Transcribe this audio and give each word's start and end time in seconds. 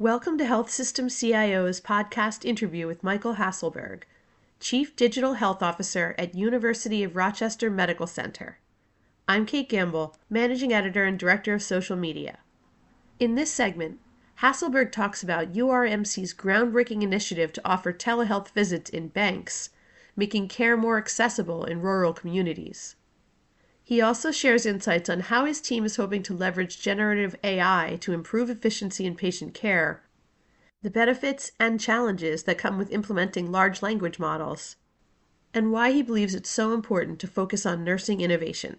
Welcome 0.00 0.38
to 0.38 0.44
Health 0.44 0.70
System 0.70 1.08
CIO's 1.08 1.80
podcast 1.80 2.44
interview 2.44 2.86
with 2.86 3.02
Michael 3.02 3.34
Hasselberg, 3.34 4.04
Chief 4.60 4.94
Digital 4.94 5.32
Health 5.32 5.60
Officer 5.60 6.14
at 6.16 6.36
University 6.36 7.02
of 7.02 7.16
Rochester 7.16 7.68
Medical 7.68 8.06
Center. 8.06 8.60
I'm 9.26 9.44
Kate 9.44 9.68
Gamble, 9.68 10.14
Managing 10.30 10.72
Editor 10.72 11.02
and 11.04 11.18
Director 11.18 11.54
of 11.54 11.64
Social 11.64 11.96
Media. 11.96 12.38
In 13.18 13.34
this 13.34 13.50
segment, 13.50 13.98
Hasselberg 14.40 14.92
talks 14.92 15.24
about 15.24 15.54
URMC's 15.54 16.32
groundbreaking 16.32 17.02
initiative 17.02 17.52
to 17.54 17.68
offer 17.68 17.92
telehealth 17.92 18.50
visits 18.50 18.90
in 18.90 19.08
banks, 19.08 19.70
making 20.14 20.46
care 20.46 20.76
more 20.76 20.98
accessible 20.98 21.64
in 21.64 21.80
rural 21.82 22.12
communities. 22.12 22.94
He 23.88 24.02
also 24.02 24.30
shares 24.30 24.66
insights 24.66 25.08
on 25.08 25.20
how 25.20 25.46
his 25.46 25.62
team 25.62 25.86
is 25.86 25.96
hoping 25.96 26.22
to 26.24 26.36
leverage 26.36 26.78
generative 26.78 27.34
AI 27.42 27.96
to 28.02 28.12
improve 28.12 28.50
efficiency 28.50 29.06
in 29.06 29.14
patient 29.14 29.54
care, 29.54 30.02
the 30.82 30.90
benefits 30.90 31.52
and 31.58 31.80
challenges 31.80 32.42
that 32.42 32.58
come 32.58 32.76
with 32.76 32.92
implementing 32.92 33.50
large 33.50 33.80
language 33.80 34.18
models, 34.18 34.76
and 35.54 35.72
why 35.72 35.90
he 35.90 36.02
believes 36.02 36.34
it's 36.34 36.50
so 36.50 36.74
important 36.74 37.18
to 37.20 37.26
focus 37.26 37.64
on 37.64 37.82
nursing 37.82 38.20
innovation. 38.20 38.76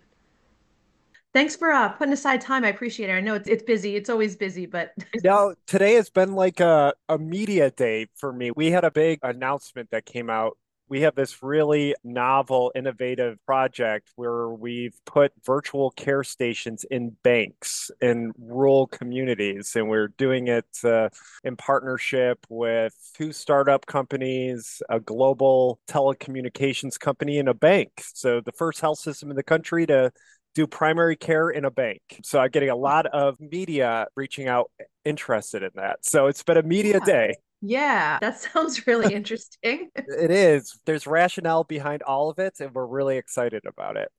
Thanks 1.33 1.55
for 1.55 1.71
uh, 1.71 1.89
putting 1.89 2.13
aside 2.13 2.41
time. 2.41 2.63
I 2.63 2.67
appreciate 2.67 3.09
it. 3.09 3.13
I 3.13 3.21
know 3.21 3.33
it's, 3.33 3.47
it's 3.47 3.63
busy. 3.63 3.95
It's 3.95 4.11
always 4.11 4.35
busy, 4.35 4.67
but 4.67 4.93
no, 5.23 5.55
today 5.65 5.95
has 5.95 6.11
been 6.11 6.35
like 6.35 6.59
a, 6.59 6.93
a 7.07 7.17
media 7.17 7.71
day 7.71 8.09
for 8.13 8.31
me. 8.31 8.51
We 8.51 8.69
had 8.69 8.83
a 8.83 8.91
big 8.91 9.17
announcement 9.23 9.89
that 9.89 10.05
came 10.05 10.29
out 10.29 10.55
we 10.89 11.01
have 11.01 11.15
this 11.15 11.41
really 11.43 11.95
novel, 12.03 12.71
innovative 12.75 13.37
project 13.45 14.09
where 14.15 14.49
we've 14.49 14.99
put 15.05 15.31
virtual 15.45 15.91
care 15.91 16.23
stations 16.23 16.83
in 16.89 17.15
banks 17.23 17.91
in 18.01 18.33
rural 18.39 18.87
communities. 18.87 19.75
And 19.75 19.87
we're 19.87 20.09
doing 20.09 20.47
it 20.47 20.65
uh, 20.83 21.09
in 21.43 21.55
partnership 21.55 22.45
with 22.49 22.93
two 23.15 23.31
startup 23.31 23.85
companies, 23.85 24.81
a 24.89 24.99
global 24.99 25.79
telecommunications 25.87 26.99
company, 26.99 27.37
and 27.37 27.47
a 27.47 27.53
bank. 27.53 28.03
So, 28.13 28.41
the 28.41 28.51
first 28.51 28.81
health 28.81 28.99
system 28.99 29.29
in 29.29 29.35
the 29.35 29.43
country 29.43 29.85
to 29.85 30.11
do 30.55 30.65
primary 30.65 31.15
care 31.15 31.49
in 31.49 31.63
a 31.65 31.71
bank. 31.71 32.01
So 32.23 32.39
I'm 32.39 32.49
getting 32.49 32.69
a 32.69 32.75
lot 32.75 33.05
of 33.05 33.39
media 33.39 34.07
reaching 34.15 34.47
out 34.47 34.71
interested 35.05 35.63
in 35.63 35.69
that. 35.75 36.03
So 36.03 36.27
it's 36.27 36.43
been 36.43 36.57
a 36.57 36.63
media 36.63 36.99
yeah. 36.99 37.05
day. 37.05 37.35
Yeah, 37.61 38.19
that 38.21 38.39
sounds 38.39 38.87
really 38.87 39.13
interesting. 39.15 39.89
it 39.95 40.31
is. 40.31 40.79
There's 40.85 41.07
rationale 41.07 41.63
behind 41.63 42.03
all 42.03 42.29
of 42.29 42.39
it, 42.39 42.59
and 42.59 42.73
we're 42.73 42.85
really 42.85 43.17
excited 43.17 43.65
about 43.65 43.97
it. 43.97 44.09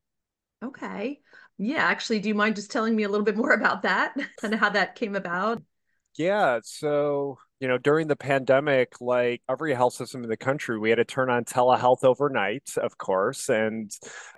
Okay. 0.62 1.20
Yeah, 1.58 1.84
actually, 1.84 2.20
do 2.20 2.28
you 2.28 2.34
mind 2.34 2.56
just 2.56 2.70
telling 2.70 2.94
me 2.94 3.02
a 3.02 3.08
little 3.08 3.24
bit 3.24 3.36
more 3.36 3.52
about 3.52 3.82
that 3.82 4.14
and 4.42 4.54
how 4.54 4.70
that 4.70 4.94
came 4.94 5.14
about? 5.14 5.62
Yeah. 6.16 6.60
So, 6.64 7.38
you 7.60 7.68
know, 7.68 7.78
during 7.78 8.08
the 8.08 8.16
pandemic, 8.16 9.00
like 9.00 9.42
every 9.48 9.74
health 9.74 9.94
system 9.94 10.22
in 10.22 10.28
the 10.28 10.36
country, 10.36 10.78
we 10.78 10.90
had 10.90 10.96
to 10.96 11.04
turn 11.04 11.30
on 11.30 11.44
telehealth 11.44 12.04
overnight, 12.04 12.68
of 12.76 12.98
course. 12.98 13.48
And 13.48 13.90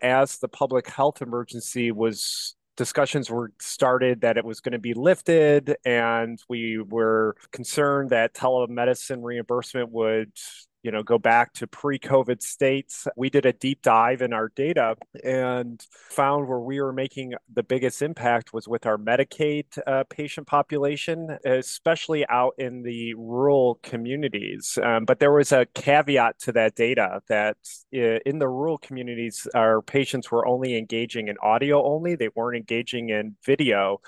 as 0.03 0.39
the 0.39 0.49
public 0.49 0.89
health 0.89 1.23
emergency 1.23 1.91
was 1.91 2.57
discussions 2.77 3.31
were 3.31 3.53
started 3.61 4.23
that 4.23 4.37
it 4.37 4.45
was 4.45 4.61
going 4.61 4.73
to 4.73 4.79
be 4.79 4.95
lifted, 4.95 5.77
and 5.85 6.41
we 6.49 6.79
were 6.79 7.37
concerned 7.53 8.11
that 8.11 8.35
telemedicine 8.35 9.23
reimbursement 9.23 9.91
would 9.91 10.33
you 10.83 10.91
know 10.91 11.03
go 11.03 11.19
back 11.19 11.53
to 11.55 11.67
pre-covid 11.67 12.43
states. 12.43 13.07
We 13.17 13.31
did 13.31 13.47
a 13.47 13.53
deep 13.53 13.83
dive 13.83 14.23
in 14.23 14.33
our 14.33 14.49
data 14.55 14.97
and 15.25 15.85
found 16.11 16.49
where 16.49 16.61
we 16.61 16.81
were 16.81 16.93
making 16.93 17.35
the 17.53 17.63
biggest 17.63 18.03
impact 18.03 18.53
was 18.53 18.69
with 18.69 18.87
our 18.87 18.99
medicaid 18.99 19.65
uh, 19.87 20.05
patient 20.09 20.47
population 20.47 21.39
especially 21.45 22.27
out 22.29 22.55
in 22.59 22.83
the 22.83 23.15
rural 23.15 23.79
communities. 23.83 24.79
Um, 24.83 25.05
but 25.05 25.19
there 25.19 25.33
was 25.33 25.53
a 25.53 25.67
caveat 25.75 26.39
to 26.41 26.53
that 26.53 26.75
data 26.75 27.21
that 27.29 27.57
uh, 27.95 28.19
in 28.27 28.39
the 28.39 28.49
rural 28.49 28.79
communities 28.79 29.47
our 29.55 29.83
patients 29.83 30.31
were 30.31 30.47
only 30.47 30.77
engaging 30.77 31.29
in 31.29 31.37
audio 31.43 31.85
only. 31.85 32.17
They 32.17 32.31
weren't 32.35 32.57
engaging 32.57 33.11
in 33.11 33.37
video 33.45 34.01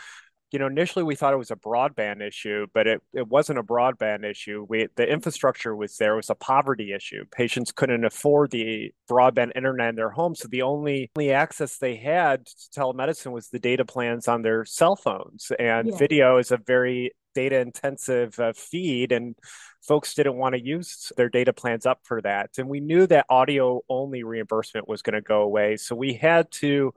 you 0.54 0.60
know, 0.60 0.68
initially 0.68 1.02
we 1.02 1.16
thought 1.16 1.34
it 1.34 1.36
was 1.36 1.50
a 1.50 1.56
broadband 1.56 2.22
issue, 2.22 2.68
but 2.72 2.86
it, 2.86 3.02
it 3.12 3.26
wasn't 3.26 3.58
a 3.58 3.62
broadband 3.64 4.24
issue. 4.24 4.64
We 4.68 4.86
the 4.94 5.04
infrastructure 5.04 5.74
was 5.74 5.96
there. 5.96 6.12
It 6.12 6.18
was 6.18 6.30
a 6.30 6.36
poverty 6.36 6.92
issue. 6.92 7.24
Patients 7.32 7.72
couldn't 7.72 8.04
afford 8.04 8.52
the 8.52 8.94
broadband 9.10 9.50
internet 9.56 9.88
in 9.88 9.96
their 9.96 10.10
home, 10.10 10.36
so 10.36 10.46
the 10.46 10.62
only, 10.62 11.10
only 11.16 11.32
access 11.32 11.78
they 11.78 11.96
had 11.96 12.46
to 12.46 12.80
telemedicine 12.80 13.32
was 13.32 13.48
the 13.48 13.58
data 13.58 13.84
plans 13.84 14.28
on 14.28 14.42
their 14.42 14.64
cell 14.64 14.94
phones. 14.94 15.50
And 15.58 15.88
yeah. 15.88 15.96
video 15.96 16.38
is 16.38 16.52
a 16.52 16.56
very 16.56 17.10
data 17.34 17.58
intensive 17.58 18.38
uh, 18.38 18.52
feed, 18.54 19.10
and 19.10 19.34
folks 19.82 20.14
didn't 20.14 20.36
want 20.36 20.54
to 20.54 20.64
use 20.64 21.10
their 21.16 21.30
data 21.30 21.52
plans 21.52 21.84
up 21.84 21.98
for 22.04 22.22
that. 22.22 22.50
And 22.58 22.68
we 22.68 22.78
knew 22.78 23.08
that 23.08 23.26
audio 23.28 23.80
only 23.88 24.22
reimbursement 24.22 24.88
was 24.88 25.02
going 25.02 25.14
to 25.14 25.20
go 25.20 25.42
away, 25.42 25.78
so 25.78 25.96
we 25.96 26.12
had 26.12 26.48
to 26.62 26.94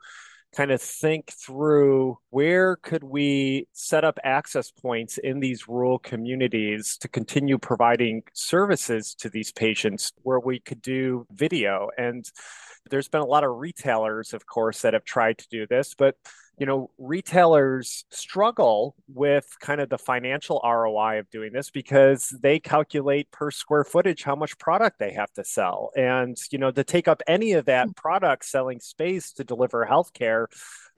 kind 0.55 0.71
of 0.71 0.81
think 0.81 1.31
through 1.31 2.17
where 2.29 2.77
could 2.77 3.03
we 3.03 3.67
set 3.73 4.03
up 4.03 4.17
access 4.23 4.71
points 4.71 5.17
in 5.17 5.39
these 5.39 5.67
rural 5.67 5.99
communities 5.99 6.97
to 6.97 7.07
continue 7.07 7.57
providing 7.57 8.23
services 8.33 9.13
to 9.15 9.29
these 9.29 9.51
patients 9.51 10.11
where 10.23 10.39
we 10.39 10.59
could 10.59 10.81
do 10.81 11.25
video. 11.31 11.89
And 11.97 12.25
there's 12.89 13.09
been 13.09 13.21
a 13.21 13.25
lot 13.25 13.43
of 13.43 13.57
retailers 13.57 14.33
of 14.33 14.45
course 14.45 14.81
that 14.81 14.93
have 14.93 15.03
tried 15.03 15.37
to 15.37 15.47
do 15.49 15.67
this 15.67 15.93
but 15.93 16.15
you 16.57 16.65
know, 16.65 16.89
retailers 16.97 18.05
struggle 18.09 18.95
with 19.07 19.47
kind 19.59 19.79
of 19.79 19.89
the 19.89 19.97
financial 19.97 20.59
ROI 20.63 21.19
of 21.19 21.29
doing 21.29 21.53
this 21.53 21.69
because 21.69 22.29
they 22.41 22.59
calculate 22.59 23.29
per 23.31 23.51
square 23.51 23.83
footage 23.83 24.23
how 24.23 24.35
much 24.35 24.57
product 24.57 24.97
they 24.97 25.13
have 25.13 25.31
to 25.33 25.43
sell. 25.43 25.91
And, 25.95 26.35
you 26.51 26.57
know, 26.57 26.71
to 26.71 26.83
take 26.83 27.07
up 27.07 27.21
any 27.27 27.53
of 27.53 27.65
that 27.65 27.95
product 27.95 28.45
selling 28.45 28.79
space 28.79 29.33
to 29.33 29.43
deliver 29.43 29.85
healthcare 29.89 30.47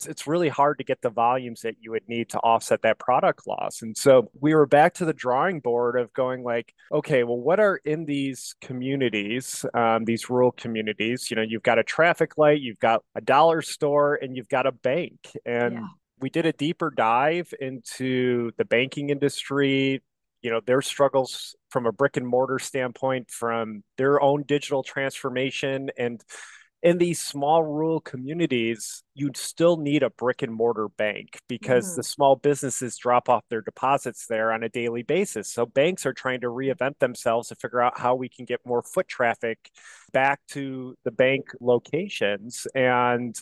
it's 0.07 0.27
really 0.27 0.49
hard 0.49 0.77
to 0.77 0.83
get 0.83 1.01
the 1.01 1.09
volumes 1.09 1.61
that 1.61 1.75
you 1.81 1.91
would 1.91 2.07
need 2.07 2.29
to 2.29 2.39
offset 2.39 2.81
that 2.83 2.99
product 2.99 3.47
loss. 3.47 3.81
And 3.81 3.97
so 3.97 4.29
we 4.39 4.53
were 4.53 4.65
back 4.65 4.93
to 4.95 5.05
the 5.05 5.13
drawing 5.13 5.59
board 5.59 5.99
of 5.99 6.13
going 6.13 6.43
like, 6.43 6.73
okay, 6.91 7.23
well, 7.23 7.37
what 7.37 7.59
are 7.59 7.77
in 7.77 8.05
these 8.05 8.55
communities, 8.61 9.65
um, 9.73 10.05
these 10.05 10.29
rural 10.29 10.51
communities? 10.51 11.29
You 11.29 11.35
know, 11.35 11.41
you've 11.41 11.63
got 11.63 11.79
a 11.79 11.83
traffic 11.83 12.37
light, 12.37 12.61
you've 12.61 12.79
got 12.79 13.03
a 13.15 13.21
dollar 13.21 13.61
store, 13.61 14.15
and 14.15 14.35
you've 14.35 14.49
got 14.49 14.65
a 14.65 14.71
bank. 14.71 15.31
And 15.49 15.73
yeah. 15.75 15.87
we 16.19 16.29
did 16.29 16.45
a 16.45 16.53
deeper 16.53 16.91
dive 16.95 17.53
into 17.59 18.51
the 18.57 18.65
banking 18.65 19.09
industry, 19.09 20.01
you 20.41 20.49
know 20.49 20.61
their 20.65 20.81
struggles 20.81 21.55
from 21.69 21.85
a 21.85 21.91
brick 21.91 22.15
and 22.17 22.27
mortar 22.27 22.59
standpoint 22.59 23.29
from 23.29 23.83
their 23.97 24.21
own 24.21 24.43
digital 24.43 24.83
transformation 24.83 25.89
and 25.97 26.23
in 26.81 26.97
these 26.97 27.19
small 27.19 27.63
rural 27.63 27.99
communities, 27.99 29.03
you'd 29.13 29.35
still 29.35 29.77
need 29.77 30.01
a 30.01 30.09
brick 30.11 30.41
and 30.41 30.53
mortar 30.53 30.87
bank 30.87 31.37
because 31.49 31.87
mm-hmm. 31.87 31.97
the 31.97 32.03
small 32.03 32.35
businesses 32.37 32.97
drop 32.97 33.27
off 33.27 33.43
their 33.49 33.61
deposits 33.61 34.27
there 34.27 34.53
on 34.53 34.63
a 34.63 34.69
daily 34.69 35.03
basis. 35.03 35.51
So 35.51 35.65
banks 35.65 36.05
are 36.05 36.13
trying 36.13 36.41
to 36.41 36.47
reinvent 36.47 36.99
themselves 36.99 37.49
to 37.49 37.55
figure 37.55 37.81
out 37.81 37.99
how 37.99 38.15
we 38.15 38.29
can 38.29 38.45
get 38.45 38.61
more 38.65 38.81
foot 38.81 39.09
traffic 39.09 39.69
back 40.13 40.39
to 40.49 40.95
the 41.03 41.11
bank 41.11 41.47
locations. 41.59 42.65
And 42.73 43.37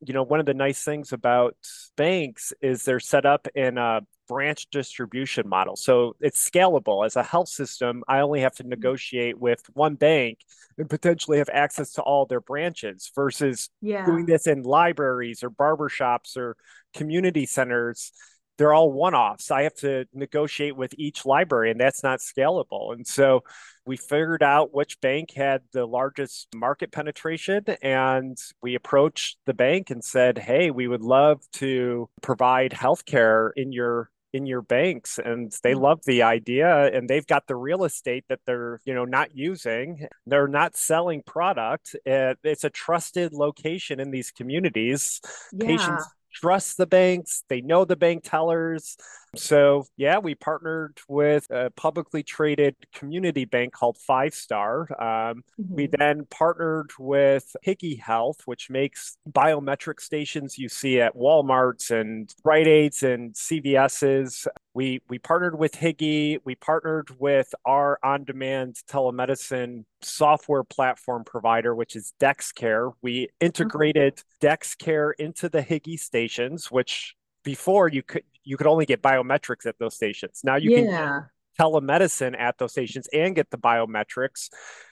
you 0.00 0.14
know, 0.14 0.22
one 0.22 0.40
of 0.40 0.46
the 0.46 0.54
nice 0.54 0.82
things 0.82 1.12
about 1.12 1.56
banks 1.96 2.52
is 2.60 2.84
they're 2.84 3.00
set 3.00 3.26
up 3.26 3.48
in 3.54 3.78
a 3.78 4.00
branch 4.28 4.68
distribution 4.70 5.48
model. 5.48 5.76
So 5.76 6.16
it's 6.20 6.48
scalable. 6.48 7.04
As 7.04 7.16
a 7.16 7.22
health 7.22 7.48
system, 7.48 8.02
I 8.08 8.20
only 8.20 8.40
have 8.40 8.54
to 8.56 8.62
mm-hmm. 8.62 8.70
negotiate 8.70 9.38
with 9.38 9.62
one 9.74 9.94
bank 9.94 10.38
and 10.78 10.88
potentially 10.88 11.38
have 11.38 11.50
access 11.52 11.92
to 11.92 12.02
all 12.02 12.26
their 12.26 12.40
branches 12.40 13.10
versus 13.14 13.70
yeah. 13.80 14.04
doing 14.04 14.26
this 14.26 14.46
in 14.46 14.62
libraries 14.62 15.42
or 15.42 15.50
barbershops 15.50 16.36
or 16.36 16.56
community 16.94 17.46
centers. 17.46 18.12
They're 18.56 18.72
all 18.72 18.92
one 18.92 19.14
offs. 19.14 19.50
I 19.50 19.62
have 19.62 19.74
to 19.76 20.06
negotiate 20.12 20.76
with 20.76 20.94
each 20.96 21.26
library, 21.26 21.70
and 21.70 21.80
that's 21.80 22.02
not 22.02 22.20
scalable. 22.20 22.92
And 22.92 23.06
so 23.06 23.42
we 23.86 23.96
figured 23.96 24.42
out 24.42 24.72
which 24.72 25.00
bank 25.00 25.32
had 25.32 25.62
the 25.72 25.86
largest 25.86 26.48
market 26.54 26.92
penetration, 26.92 27.64
and 27.82 28.38
we 28.62 28.74
approached 28.74 29.38
the 29.46 29.54
bank 29.54 29.90
and 29.90 30.04
said, 30.04 30.38
Hey, 30.38 30.70
we 30.70 30.88
would 30.88 31.02
love 31.02 31.40
to 31.54 32.08
provide 32.22 32.72
healthcare 32.72 33.50
in 33.56 33.72
your 33.72 34.10
in 34.34 34.46
your 34.46 34.62
banks 34.62 35.20
and 35.24 35.56
they 35.62 35.74
mm. 35.74 35.80
love 35.80 36.00
the 36.06 36.24
idea 36.24 36.92
and 36.92 37.08
they've 37.08 37.26
got 37.28 37.46
the 37.46 37.54
real 37.54 37.84
estate 37.84 38.24
that 38.28 38.40
they're 38.44 38.80
you 38.84 38.92
know 38.92 39.04
not 39.04 39.36
using 39.36 40.08
they're 40.26 40.48
not 40.48 40.76
selling 40.76 41.22
product 41.24 41.94
it's 42.04 42.64
a 42.64 42.70
trusted 42.70 43.32
location 43.32 44.00
in 44.00 44.10
these 44.10 44.32
communities 44.32 45.20
yeah. 45.52 45.66
patients 45.66 46.04
trust 46.34 46.76
the 46.76 46.86
banks. 46.86 47.44
They 47.48 47.60
know 47.60 47.84
the 47.84 47.96
bank 47.96 48.22
tellers 48.24 48.96
So, 49.36 49.86
yeah, 49.96 50.18
we 50.18 50.34
partnered 50.34 50.98
with 51.08 51.50
a 51.50 51.70
publicly 51.70 52.22
traded 52.22 52.76
community 52.94 53.44
bank 53.44 53.72
called 53.72 53.98
Five 53.98 54.34
Star. 54.34 54.82
Um, 55.00 55.44
mm-hmm. 55.60 55.74
We 55.74 55.86
then 55.86 56.26
partnered 56.30 56.90
with 56.98 57.54
Higi 57.66 58.00
Health, 58.00 58.42
which 58.44 58.70
makes 58.70 59.16
biometric 59.30 60.00
stations 60.00 60.58
you 60.58 60.68
see 60.68 61.00
at 61.00 61.16
Walmarts 61.16 61.90
and 61.90 62.32
Rite 62.44 62.66
Aids 62.66 63.02
and 63.02 63.34
CVS's. 63.34 64.46
We 64.74 65.02
we 65.08 65.18
partnered 65.18 65.58
with 65.58 65.72
Higi. 65.72 66.38
We 66.44 66.54
partnered 66.56 67.10
with 67.18 67.54
our 67.64 67.98
on-demand 68.02 68.76
telemedicine 68.88 69.84
software 70.02 70.64
platform 70.64 71.24
provider, 71.24 71.74
which 71.74 71.96
is 71.96 72.12
DexCare. 72.20 72.92
We 73.02 73.28
integrated 73.40 74.22
okay. 74.42 74.56
DexCare 74.56 75.12
into 75.18 75.48
the 75.48 75.62
Higi 75.62 75.98
stations, 75.98 76.70
which 76.70 77.14
before 77.44 77.88
you 77.88 78.02
could 78.02 78.24
you 78.44 78.56
could 78.56 78.66
only 78.66 78.86
get 78.86 79.02
biometrics 79.02 79.66
at 79.66 79.78
those 79.78 79.94
stations. 79.94 80.40
Now 80.44 80.56
you 80.56 80.70
yeah. 80.70 80.86
can 80.86 81.24
telemedicine 81.58 82.38
at 82.38 82.58
those 82.58 82.72
stations 82.72 83.08
and 83.12 83.34
get 83.34 83.50
the 83.50 83.58
biometrics. 83.58 84.50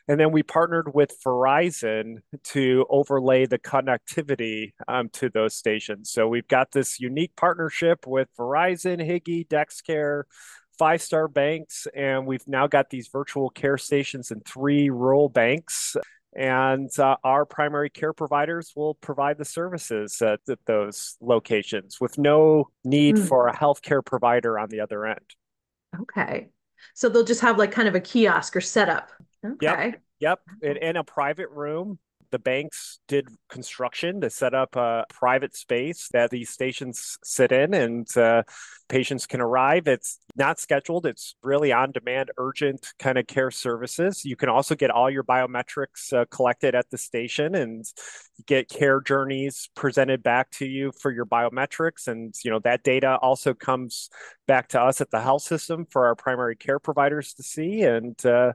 And 0.08 0.18
then 0.18 0.32
we 0.32 0.42
partnered 0.42 0.94
with 0.94 1.14
Verizon 1.24 2.18
to 2.44 2.86
overlay 2.88 3.46
the 3.46 3.58
connectivity 3.58 4.72
um, 4.88 5.08
to 5.14 5.28
those 5.28 5.54
stations. 5.54 6.10
So 6.10 6.28
we've 6.28 6.48
got 6.48 6.72
this 6.72 7.00
unique 7.00 7.32
partnership 7.36 8.06
with 8.06 8.28
Verizon, 8.38 9.00
Higi, 9.00 9.46
DexCare, 9.46 10.24
Five 10.78 11.02
Star 11.02 11.28
Banks, 11.28 11.86
and 11.94 12.26
we've 12.26 12.46
now 12.48 12.66
got 12.66 12.90
these 12.90 13.08
virtual 13.08 13.50
care 13.50 13.78
stations 13.78 14.30
in 14.30 14.40
three 14.40 14.90
rural 14.90 15.28
banks 15.28 15.96
and 16.34 16.90
uh, 16.98 17.16
our 17.22 17.44
primary 17.44 17.90
care 17.90 18.12
providers 18.12 18.72
will 18.74 18.94
provide 18.94 19.38
the 19.38 19.44
services 19.44 20.20
at, 20.22 20.40
at 20.48 20.58
those 20.66 21.16
locations 21.20 22.00
with 22.00 22.18
no 22.18 22.70
need 22.84 23.16
mm. 23.16 23.28
for 23.28 23.48
a 23.48 23.56
healthcare 23.56 24.04
provider 24.04 24.58
on 24.58 24.68
the 24.68 24.80
other 24.80 25.06
end. 25.06 25.34
Okay. 26.00 26.48
So 26.94 27.08
they'll 27.08 27.24
just 27.24 27.42
have 27.42 27.58
like 27.58 27.72
kind 27.72 27.88
of 27.88 27.94
a 27.94 28.00
kiosk 28.00 28.56
or 28.56 28.60
setup. 28.60 29.10
Okay. 29.44 29.86
Yep. 29.86 30.00
Yep. 30.20 30.40
In, 30.62 30.76
in 30.76 30.96
a 30.96 31.04
private 31.04 31.50
room 31.50 31.98
the 32.32 32.38
banks 32.38 32.98
did 33.06 33.28
construction 33.48 34.20
to 34.22 34.30
set 34.30 34.54
up 34.54 34.74
a 34.74 35.04
private 35.08 35.54
space 35.54 36.08
that 36.12 36.30
these 36.30 36.50
stations 36.50 37.18
sit 37.22 37.52
in 37.52 37.74
and 37.74 38.16
uh, 38.16 38.42
patients 38.88 39.26
can 39.26 39.40
arrive. 39.40 39.86
It's 39.86 40.18
not 40.34 40.58
scheduled, 40.58 41.06
it's 41.06 41.36
really 41.42 41.72
on 41.72 41.92
demand, 41.92 42.30
urgent 42.38 42.88
kind 42.98 43.18
of 43.18 43.26
care 43.26 43.50
services. 43.50 44.24
You 44.24 44.34
can 44.34 44.48
also 44.48 44.74
get 44.74 44.90
all 44.90 45.08
your 45.08 45.22
biometrics 45.22 46.12
uh, 46.12 46.24
collected 46.30 46.74
at 46.74 46.90
the 46.90 46.98
station 46.98 47.54
and 47.54 47.84
get 48.46 48.68
care 48.68 49.00
journeys 49.00 49.70
presented 49.76 50.22
back 50.22 50.50
to 50.52 50.66
you 50.66 50.90
for 51.00 51.12
your 51.12 51.26
biometrics. 51.26 52.08
And, 52.08 52.34
you 52.44 52.50
know, 52.50 52.58
that 52.60 52.82
data 52.82 53.16
also 53.22 53.54
comes 53.54 54.10
back 54.48 54.68
to 54.68 54.80
us 54.80 55.00
at 55.00 55.10
the 55.10 55.20
health 55.20 55.42
system 55.42 55.86
for 55.88 56.06
our 56.06 56.14
primary 56.14 56.56
care 56.56 56.78
providers 56.78 57.34
to 57.34 57.42
see. 57.42 57.82
And, 57.82 58.24
uh, 58.26 58.54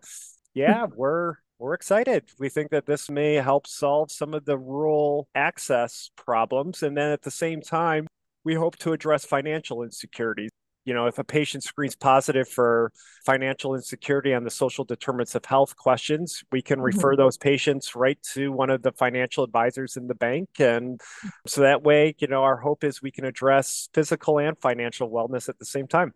yeah, 0.54 0.88
we're 0.96 1.36
we're 1.60 1.74
excited. 1.74 2.26
We 2.40 2.50
think 2.50 2.72
that 2.72 2.86
this 2.86 3.10
may 3.10 3.36
help 3.36 3.68
solve 3.68 4.12
some 4.12 4.34
of 4.34 4.46
the 4.46 4.58
rural 4.58 5.28
access 5.34 6.12
problems. 6.16 6.84
And 6.84 6.96
then 6.96 7.12
at 7.12 7.24
the 7.24 7.32
same 7.32 7.62
time, 7.62 8.08
we 8.44 8.54
hope 8.54 8.78
to 8.78 8.94
address 8.94 9.26
financial 9.26 9.84
insecurities. 9.84 10.52
You 10.86 10.94
know, 10.94 11.08
if 11.08 11.18
a 11.18 11.24
patient 11.24 11.64
screens 11.64 11.98
positive 11.98 12.48
for 12.48 12.94
financial 13.26 13.76
insecurity 13.76 14.34
on 14.34 14.46
the 14.46 14.50
social 14.50 14.86
determinants 14.86 15.36
of 15.36 15.44
health 15.44 15.76
questions, 15.76 16.44
we 16.50 16.62
can 16.62 16.78
mm-hmm. 16.78 16.86
refer 16.86 17.18
those 17.18 17.38
patients 17.38 17.94
right 17.94 18.18
to 18.34 18.54
one 18.54 18.70
of 18.70 18.84
the 18.84 18.94
financial 18.94 19.44
advisors 19.44 19.98
in 19.98 20.08
the 20.08 20.16
bank. 20.16 20.48
And 20.60 21.02
so 21.46 21.62
that 21.62 21.84
way, 21.84 22.16
you 22.20 22.28
know, 22.28 22.44
our 22.44 22.56
hope 22.56 22.86
is 22.86 23.02
we 23.02 23.12
can 23.12 23.26
address 23.26 23.90
physical 23.94 24.40
and 24.40 24.58
financial 24.58 25.10
wellness 25.10 25.50
at 25.50 25.60
the 25.60 25.66
same 25.66 25.88
time. 25.88 26.14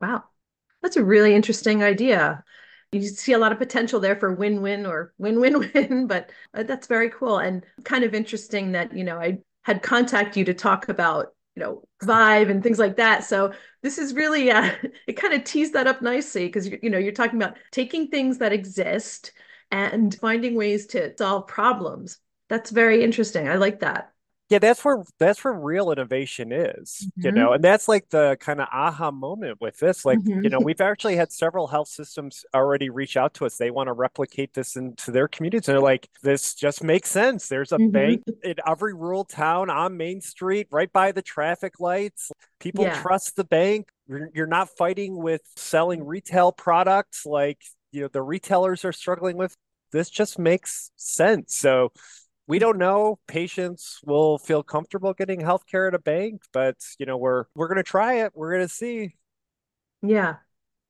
Wow. 0.00 0.24
That's 0.80 0.96
a 0.96 1.04
really 1.04 1.34
interesting 1.34 1.82
idea 1.82 2.44
you 2.92 3.02
see 3.02 3.32
a 3.32 3.38
lot 3.38 3.52
of 3.52 3.58
potential 3.58 4.00
there 4.00 4.16
for 4.16 4.34
win-win 4.34 4.86
or 4.86 5.12
win-win-win 5.18 6.06
but 6.08 6.30
uh, 6.54 6.62
that's 6.62 6.86
very 6.86 7.10
cool 7.10 7.38
and 7.38 7.64
kind 7.84 8.04
of 8.04 8.14
interesting 8.14 8.72
that 8.72 8.94
you 8.96 9.04
know 9.04 9.18
i 9.18 9.38
had 9.62 9.82
contact 9.82 10.36
you 10.36 10.44
to 10.44 10.54
talk 10.54 10.88
about 10.88 11.34
you 11.56 11.62
know 11.62 11.82
vive 12.02 12.50
and 12.50 12.62
things 12.62 12.78
like 12.78 12.96
that. 12.96 13.24
So 13.24 13.52
this 13.82 13.98
is 13.98 14.14
really 14.14 14.50
uh, 14.50 14.70
it 15.06 15.14
kind 15.14 15.34
of 15.34 15.44
teased 15.44 15.74
that 15.74 15.86
up 15.86 16.02
nicely 16.02 16.46
because 16.46 16.68
you 16.68 16.90
know 16.90 16.98
you're 16.98 17.12
talking 17.12 17.40
about 17.40 17.56
taking 17.70 18.08
things 18.08 18.38
that 18.38 18.52
exist 18.52 19.32
and 19.70 20.14
finding 20.14 20.54
ways 20.54 20.86
to 20.88 21.14
solve 21.16 21.46
problems. 21.46 22.18
That's 22.48 22.70
very 22.70 23.02
interesting. 23.02 23.48
I 23.48 23.56
like 23.56 23.80
that 23.80 24.12
yeah 24.52 24.58
that's 24.58 24.84
where 24.84 25.02
that's 25.18 25.42
where 25.42 25.54
real 25.54 25.90
innovation 25.90 26.52
is 26.52 27.06
mm-hmm. 27.06 27.26
you 27.26 27.32
know 27.32 27.52
and 27.52 27.64
that's 27.64 27.88
like 27.88 28.08
the 28.10 28.36
kind 28.38 28.60
of 28.60 28.68
aha 28.70 29.10
moment 29.10 29.58
with 29.62 29.78
this 29.78 30.04
like 30.04 30.18
mm-hmm. 30.18 30.44
you 30.44 30.50
know 30.50 30.60
we've 30.60 30.82
actually 30.82 31.16
had 31.16 31.32
several 31.32 31.66
health 31.66 31.88
systems 31.88 32.44
already 32.54 32.90
reach 32.90 33.16
out 33.16 33.32
to 33.32 33.46
us 33.46 33.56
they 33.56 33.70
want 33.70 33.86
to 33.86 33.94
replicate 33.94 34.52
this 34.52 34.76
into 34.76 35.10
their 35.10 35.26
communities 35.26 35.68
and 35.68 35.74
they're 35.74 35.82
like 35.82 36.08
this 36.22 36.54
just 36.54 36.84
makes 36.84 37.10
sense 37.10 37.48
there's 37.48 37.72
a 37.72 37.78
mm-hmm. 37.78 37.90
bank 37.90 38.22
in 38.44 38.54
every 38.66 38.92
rural 38.92 39.24
town 39.24 39.70
on 39.70 39.96
main 39.96 40.20
street 40.20 40.68
right 40.70 40.92
by 40.92 41.10
the 41.12 41.22
traffic 41.22 41.80
lights 41.80 42.30
people 42.60 42.84
yeah. 42.84 43.00
trust 43.00 43.34
the 43.36 43.44
bank 43.44 43.88
you're, 44.06 44.28
you're 44.34 44.46
not 44.46 44.68
fighting 44.68 45.16
with 45.16 45.40
selling 45.56 46.04
retail 46.04 46.52
products 46.52 47.24
like 47.24 47.58
you 47.90 48.02
know 48.02 48.08
the 48.08 48.22
retailers 48.22 48.84
are 48.84 48.92
struggling 48.92 49.38
with 49.38 49.56
this 49.92 50.10
just 50.10 50.38
makes 50.38 50.90
sense 50.96 51.56
so 51.56 51.90
we 52.46 52.58
don't 52.58 52.78
know. 52.78 53.18
Patients 53.26 54.00
will 54.04 54.38
feel 54.38 54.62
comfortable 54.62 55.14
getting 55.14 55.40
healthcare 55.40 55.88
at 55.88 55.94
a 55.94 55.98
bank 55.98 56.42
but 56.52 56.76
you 56.98 57.06
know 57.06 57.16
we're 57.16 57.44
we're 57.54 57.68
going 57.68 57.76
to 57.76 57.82
try 57.82 58.24
it. 58.24 58.32
We're 58.34 58.52
going 58.52 58.68
to 58.68 58.74
see. 58.74 59.14
Yeah. 60.02 60.36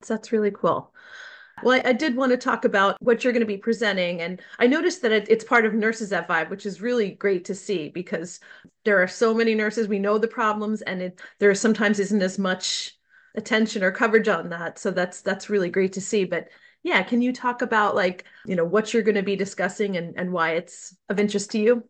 That's 0.06 0.32
really 0.32 0.50
cool. 0.50 0.92
Well 1.62 1.80
I, 1.84 1.90
I, 1.90 1.92
did 1.92 2.16
want 2.16 2.32
to 2.32 2.38
talk 2.38 2.64
about 2.64 2.96
what 3.00 3.22
you're 3.22 3.32
going 3.32 3.40
to 3.40 3.46
be 3.46 3.58
presenting 3.58 4.22
and 4.22 4.40
i 4.58 4.66
noticed 4.66 5.02
that 5.02 5.12
it, 5.12 5.28
it's 5.28 5.44
part 5.44 5.66
of 5.66 5.74
nurses 5.74 6.12
at 6.12 6.26
vive 6.26 6.50
which 6.50 6.64
is 6.64 6.80
really 6.80 7.10
great 7.10 7.44
to 7.44 7.54
see 7.54 7.90
because 7.90 8.40
there 8.84 9.00
are 9.02 9.06
so 9.06 9.34
many 9.34 9.54
nurses. 9.54 9.86
We 9.86 9.98
know 9.98 10.18
the 10.18 10.28
problems 10.28 10.82
and 10.82 11.02
it 11.02 11.20
there 11.38 11.54
sometimes 11.54 12.00
isn't 12.00 12.22
as 12.22 12.38
much 12.38 12.96
attention 13.34 13.82
or 13.82 13.92
coverage 13.92 14.28
on 14.28 14.50
that. 14.50 14.78
So 14.78 14.90
that's 14.90 15.20
that's 15.20 15.50
really 15.50 15.70
great 15.70 15.92
to 15.94 16.00
see. 16.00 16.24
But 16.24 16.48
yeah 16.82 17.02
can 17.02 17.22
you 17.22 17.32
talk 17.32 17.62
about 17.62 17.94
like 17.94 18.24
you 18.46 18.56
know 18.56 18.64
what 18.64 18.92
you're 18.92 19.02
going 19.02 19.14
to 19.14 19.22
be 19.22 19.36
discussing 19.36 19.96
and, 19.96 20.14
and 20.16 20.32
why 20.32 20.52
it's 20.52 20.96
of 21.08 21.18
interest 21.18 21.50
to 21.50 21.58
you 21.58 21.84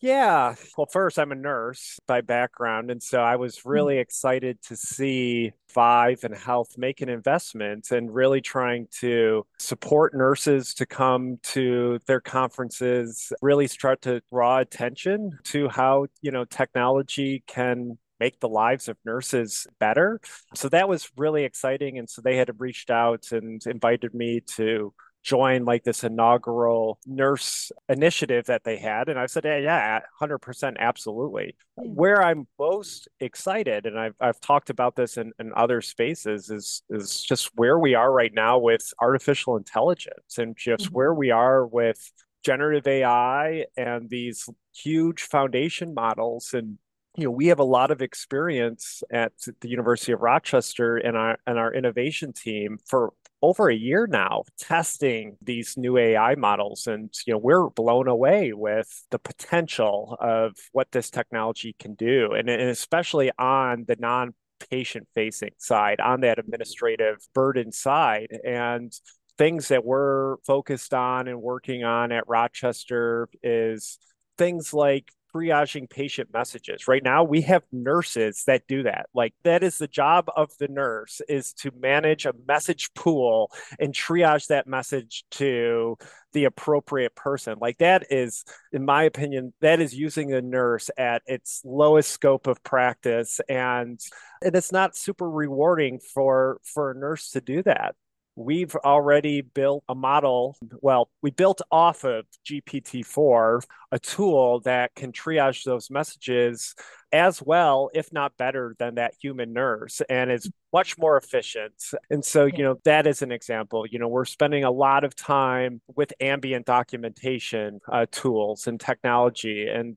yeah 0.00 0.54
well 0.76 0.86
first 0.86 1.18
i'm 1.18 1.32
a 1.32 1.36
nurse 1.36 1.98
by 2.06 2.20
background 2.20 2.90
and 2.90 3.02
so 3.02 3.20
i 3.20 3.36
was 3.36 3.58
hmm. 3.58 3.70
really 3.70 3.98
excited 3.98 4.60
to 4.62 4.76
see 4.76 5.52
ViVE 5.74 6.22
and 6.22 6.34
HLTH 6.34 6.78
make 6.78 7.00
an 7.00 7.08
investment 7.08 7.90
and 7.90 8.14
really 8.14 8.40
trying 8.40 8.86
to 9.00 9.44
support 9.58 10.14
nurses 10.14 10.72
to 10.74 10.86
come 10.86 11.38
to 11.42 11.98
their 12.06 12.20
conferences 12.20 13.32
really 13.42 13.66
start 13.66 14.00
to 14.02 14.22
draw 14.30 14.58
attention 14.60 15.36
to 15.44 15.68
how 15.68 16.06
you 16.22 16.30
know 16.30 16.44
technology 16.44 17.42
can 17.46 17.98
make 18.20 18.40
the 18.40 18.48
lives 18.48 18.88
of 18.88 18.96
nurses 19.04 19.66
better. 19.80 20.20
So 20.54 20.68
that 20.68 20.88
was 20.88 21.10
really 21.16 21.44
exciting. 21.44 21.98
And 21.98 22.08
so 22.08 22.22
they 22.22 22.36
had 22.36 22.50
reached 22.58 22.90
out 22.90 23.32
and 23.32 23.64
invited 23.66 24.14
me 24.14 24.40
to 24.56 24.94
join 25.24 25.64
like 25.64 25.82
this 25.82 26.04
inaugural 26.04 26.98
nurse 27.06 27.72
initiative 27.88 28.44
that 28.44 28.62
they 28.62 28.76
had 28.76 29.08
and 29.08 29.18
i 29.18 29.24
said 29.24 29.42
yeah, 29.44 29.56
yeah 29.56 30.00
100% 30.20 30.76
absolutely 30.78 31.56
where 31.76 32.22
i'm 32.22 32.46
most 32.58 33.08
excited 33.20 33.86
and 33.86 33.98
i've, 33.98 34.14
I've 34.20 34.38
talked 34.40 34.68
about 34.68 34.96
this 34.96 35.16
in, 35.16 35.32
in 35.38 35.52
other 35.56 35.80
spaces 35.80 36.50
is 36.50 36.82
is 36.90 37.22
just 37.22 37.50
where 37.54 37.78
we 37.78 37.94
are 37.94 38.12
right 38.12 38.32
now 38.34 38.58
with 38.58 38.92
artificial 39.00 39.56
intelligence 39.56 40.36
and 40.36 40.54
just 40.56 40.84
mm-hmm. 40.84 40.94
where 40.94 41.14
we 41.14 41.30
are 41.30 41.66
with 41.66 42.12
generative 42.44 42.86
ai 42.86 43.64
and 43.78 44.10
these 44.10 44.46
huge 44.74 45.22
foundation 45.22 45.94
models 45.94 46.50
and 46.52 46.76
you 47.16 47.24
know 47.24 47.30
we 47.30 47.46
have 47.46 47.60
a 47.60 47.64
lot 47.64 47.90
of 47.90 48.02
experience 48.02 49.02
at 49.10 49.32
the 49.60 49.68
University 49.68 50.12
of 50.12 50.20
Rochester 50.20 50.96
and 50.96 51.16
our 51.16 51.38
and 51.46 51.58
our 51.58 51.72
innovation 51.72 52.32
team 52.32 52.78
for 52.86 53.12
over 53.42 53.68
a 53.68 53.74
year 53.74 54.06
now 54.06 54.42
testing 54.58 55.36
these 55.42 55.76
new 55.76 55.98
AI 55.98 56.34
models. 56.34 56.86
And 56.86 57.12
you 57.26 57.34
know 57.34 57.38
we're 57.38 57.68
blown 57.68 58.08
away 58.08 58.52
with 58.52 59.04
the 59.10 59.18
potential 59.18 60.16
of 60.20 60.52
what 60.72 60.90
this 60.92 61.10
technology 61.10 61.76
can 61.78 61.94
do. 61.94 62.32
And, 62.32 62.48
and 62.48 62.70
especially 62.70 63.30
on 63.38 63.84
the 63.86 63.96
non 63.98 64.34
patient 64.70 65.06
facing 65.14 65.52
side 65.58 66.00
on 66.00 66.20
that 66.22 66.38
administrative 66.38 67.18
burden 67.34 67.70
side. 67.70 68.28
And 68.44 68.92
things 69.36 69.68
that 69.68 69.84
we're 69.84 70.36
focused 70.46 70.94
on 70.94 71.28
and 71.28 71.40
working 71.42 71.84
on 71.84 72.12
at 72.12 72.28
Rochester 72.28 73.28
is 73.42 73.98
things 74.38 74.72
like 74.72 75.10
triaging 75.34 75.88
patient 75.88 76.30
messages. 76.32 76.86
Right 76.86 77.02
now, 77.02 77.24
we 77.24 77.42
have 77.42 77.62
nurses 77.72 78.44
that 78.46 78.66
do 78.68 78.84
that. 78.84 79.06
Like 79.14 79.34
that 79.44 79.62
is 79.62 79.78
the 79.78 79.88
job 79.88 80.26
of 80.36 80.50
the 80.58 80.68
nurse 80.68 81.20
is 81.28 81.52
to 81.54 81.70
manage 81.78 82.26
a 82.26 82.34
message 82.46 82.92
pool 82.94 83.50
and 83.78 83.92
triage 83.92 84.48
that 84.48 84.66
message 84.66 85.24
to 85.32 85.96
the 86.32 86.44
appropriate 86.44 87.14
person. 87.14 87.56
Like 87.60 87.78
that 87.78 88.06
is, 88.10 88.44
in 88.72 88.84
my 88.84 89.04
opinion, 89.04 89.52
that 89.60 89.80
is 89.80 89.94
using 89.94 90.32
a 90.32 90.42
nurse 90.42 90.90
at 90.96 91.22
its 91.26 91.62
lowest 91.64 92.10
scope 92.10 92.46
of 92.46 92.62
practice, 92.62 93.40
and 93.48 94.00
and 94.42 94.54
it's 94.54 94.72
not 94.72 94.96
super 94.96 95.28
rewarding 95.28 96.00
for 96.00 96.60
for 96.62 96.90
a 96.90 96.94
nurse 96.94 97.30
to 97.30 97.40
do 97.40 97.62
that 97.62 97.94
we've 98.36 98.74
already 98.76 99.40
built 99.42 99.84
a 99.88 99.94
model. 99.94 100.56
Well, 100.80 101.08
we 101.22 101.30
built 101.30 101.60
off 101.70 102.04
of 102.04 102.26
GPT-4 102.46 103.62
a 103.92 103.98
tool 103.98 104.60
that 104.60 104.94
can 104.94 105.12
triage 105.12 105.64
those 105.64 105.90
messages 105.90 106.74
as 107.14 107.40
well, 107.40 107.90
if 107.94 108.12
not 108.12 108.36
better, 108.36 108.74
than 108.80 108.96
that 108.96 109.14
human 109.20 109.52
nurse, 109.52 110.02
and 110.10 110.32
it's 110.32 110.50
much 110.72 110.98
more 110.98 111.16
efficient. 111.16 111.72
And 112.10 112.24
so, 112.24 112.46
you 112.46 112.64
know, 112.64 112.80
that 112.84 113.06
is 113.06 113.22
an 113.22 113.30
example. 113.30 113.86
You 113.86 114.00
know, 114.00 114.08
we're 114.08 114.24
spending 114.24 114.64
a 114.64 114.70
lot 114.72 115.04
of 115.04 115.14
time 115.14 115.80
with 115.94 116.12
ambient 116.18 116.66
documentation 116.66 117.78
uh, 117.90 118.06
tools 118.10 118.66
and 118.66 118.80
technology, 118.80 119.68
and 119.68 119.96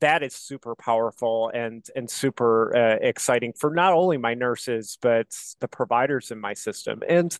that 0.00 0.22
is 0.22 0.34
super 0.34 0.74
powerful 0.74 1.50
and 1.54 1.82
and 1.96 2.10
super 2.10 2.76
uh, 2.76 2.98
exciting 3.00 3.54
for 3.58 3.74
not 3.74 3.94
only 3.94 4.18
my 4.18 4.34
nurses 4.34 4.98
but 5.00 5.28
the 5.60 5.68
providers 5.68 6.30
in 6.30 6.38
my 6.38 6.52
system. 6.52 7.00
And 7.08 7.36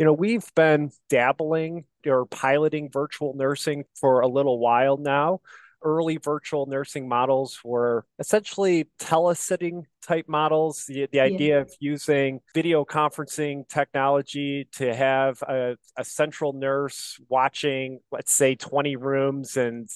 you 0.00 0.04
know, 0.04 0.12
we've 0.12 0.52
been 0.56 0.90
dabbling 1.08 1.84
or 2.04 2.26
piloting 2.26 2.90
virtual 2.90 3.34
nursing 3.36 3.84
for 4.00 4.20
a 4.20 4.28
little 4.28 4.58
while 4.58 4.96
now 4.96 5.40
early 5.84 6.16
virtual 6.16 6.66
nursing 6.66 7.08
models 7.08 7.60
were 7.62 8.04
essentially 8.18 8.88
telesitting 8.98 9.84
type 10.02 10.28
models. 10.28 10.84
The, 10.86 11.08
the 11.10 11.20
idea 11.20 11.56
yeah. 11.56 11.60
of 11.62 11.72
using 11.80 12.40
video 12.54 12.84
conferencing 12.84 13.68
technology 13.68 14.68
to 14.72 14.94
have 14.94 15.40
a, 15.42 15.76
a 15.96 16.04
central 16.04 16.52
nurse 16.52 17.18
watching, 17.28 18.00
let's 18.10 18.34
say, 18.34 18.54
20 18.54 18.96
rooms 18.96 19.56
and 19.56 19.88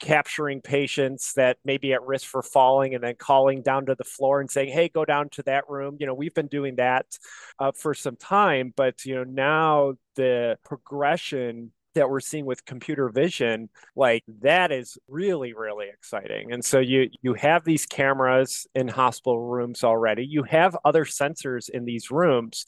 capturing 0.00 0.60
patients 0.60 1.34
that 1.34 1.58
may 1.64 1.78
be 1.78 1.92
at 1.92 2.02
risk 2.02 2.26
for 2.26 2.42
falling 2.42 2.94
and 2.94 3.04
then 3.04 3.14
calling 3.16 3.62
down 3.62 3.86
to 3.86 3.94
the 3.94 4.04
floor 4.04 4.40
and 4.40 4.50
saying, 4.50 4.72
hey, 4.72 4.88
go 4.88 5.04
down 5.04 5.28
to 5.30 5.42
that 5.44 5.64
room. 5.68 5.96
You 6.00 6.06
know, 6.06 6.14
we've 6.14 6.34
been 6.34 6.48
doing 6.48 6.76
that 6.76 7.06
uh, 7.58 7.72
for 7.72 7.94
some 7.94 8.16
time, 8.16 8.72
but, 8.76 9.04
you 9.04 9.14
know, 9.14 9.24
now 9.24 9.94
the 10.16 10.58
progression 10.64 11.72
that 11.94 12.08
we're 12.08 12.20
seeing 12.20 12.46
with 12.46 12.64
computer 12.64 13.08
vision 13.08 13.68
like 13.96 14.24
that 14.42 14.72
is 14.72 14.98
really 15.08 15.52
really 15.54 15.86
exciting. 15.88 16.52
And 16.52 16.64
so 16.64 16.78
you 16.78 17.10
you 17.22 17.34
have 17.34 17.64
these 17.64 17.86
cameras 17.86 18.66
in 18.74 18.88
hospital 18.88 19.40
rooms 19.40 19.84
already. 19.84 20.26
You 20.26 20.42
have 20.44 20.76
other 20.84 21.04
sensors 21.04 21.68
in 21.68 21.84
these 21.84 22.10
rooms 22.10 22.66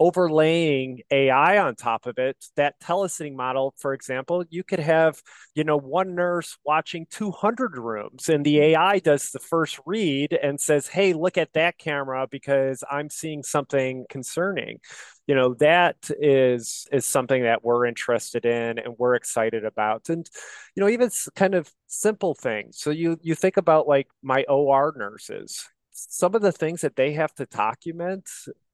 overlaying 0.00 1.02
AI 1.10 1.58
on 1.58 1.76
top 1.76 2.06
of 2.06 2.16
it, 2.18 2.36
that 2.56 2.80
telesitting 2.80 3.36
model, 3.36 3.74
for 3.78 3.92
example, 3.92 4.42
you 4.48 4.64
could 4.64 4.78
have, 4.80 5.20
you 5.54 5.62
know, 5.62 5.76
one 5.76 6.14
nurse 6.14 6.56
watching 6.64 7.06
200 7.10 7.76
rooms 7.76 8.30
and 8.30 8.44
the 8.44 8.60
AI 8.60 8.98
does 8.98 9.30
the 9.30 9.38
first 9.38 9.78
read 9.84 10.32
and 10.32 10.58
says, 10.58 10.86
Hey, 10.88 11.12
look 11.12 11.36
at 11.36 11.52
that 11.52 11.76
camera 11.78 12.26
because 12.30 12.82
I'm 12.90 13.10
seeing 13.10 13.42
something 13.42 14.06
concerning. 14.08 14.78
You 15.26 15.34
know, 15.34 15.54
that 15.60 15.96
is 16.18 16.88
is 16.90 17.04
something 17.04 17.42
that 17.42 17.62
we're 17.62 17.86
interested 17.86 18.46
in 18.46 18.78
and 18.78 18.94
we're 18.98 19.14
excited 19.14 19.64
about. 19.66 20.08
And, 20.08 20.28
you 20.74 20.82
know, 20.82 20.88
even 20.88 21.10
kind 21.36 21.54
of 21.54 21.70
simple 21.86 22.34
things. 22.34 22.78
So 22.80 22.90
you 22.90 23.18
you 23.22 23.34
think 23.34 23.58
about 23.58 23.86
like 23.86 24.08
my 24.22 24.44
OR 24.48 24.94
nurses, 24.96 25.68
some 25.92 26.34
of 26.34 26.42
the 26.42 26.52
things 26.52 26.80
that 26.80 26.96
they 26.96 27.12
have 27.12 27.34
to 27.34 27.46
document 27.46 28.28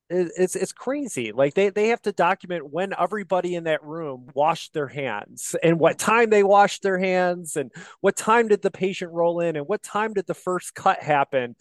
it's 0.08 0.54
it's 0.54 0.72
crazy. 0.72 1.32
Like 1.32 1.54
they 1.54 1.70
they 1.70 1.88
have 1.88 2.02
to 2.02 2.12
document 2.12 2.70
when 2.70 2.94
everybody 2.98 3.54
in 3.54 3.64
that 3.64 3.82
room 3.82 4.28
washed 4.34 4.72
their 4.72 4.86
hands 4.86 5.56
and 5.62 5.80
what 5.80 5.98
time 5.98 6.30
they 6.30 6.42
washed 6.42 6.82
their 6.82 6.98
hands 6.98 7.56
and 7.56 7.72
what 8.00 8.16
time 8.16 8.48
did 8.48 8.62
the 8.62 8.70
patient 8.70 9.12
roll 9.12 9.40
in 9.40 9.56
and 9.56 9.66
what 9.66 9.82
time 9.82 10.14
did 10.14 10.26
the 10.26 10.34
first 10.34 10.75
cut 10.75 11.02
happen. 11.02 11.56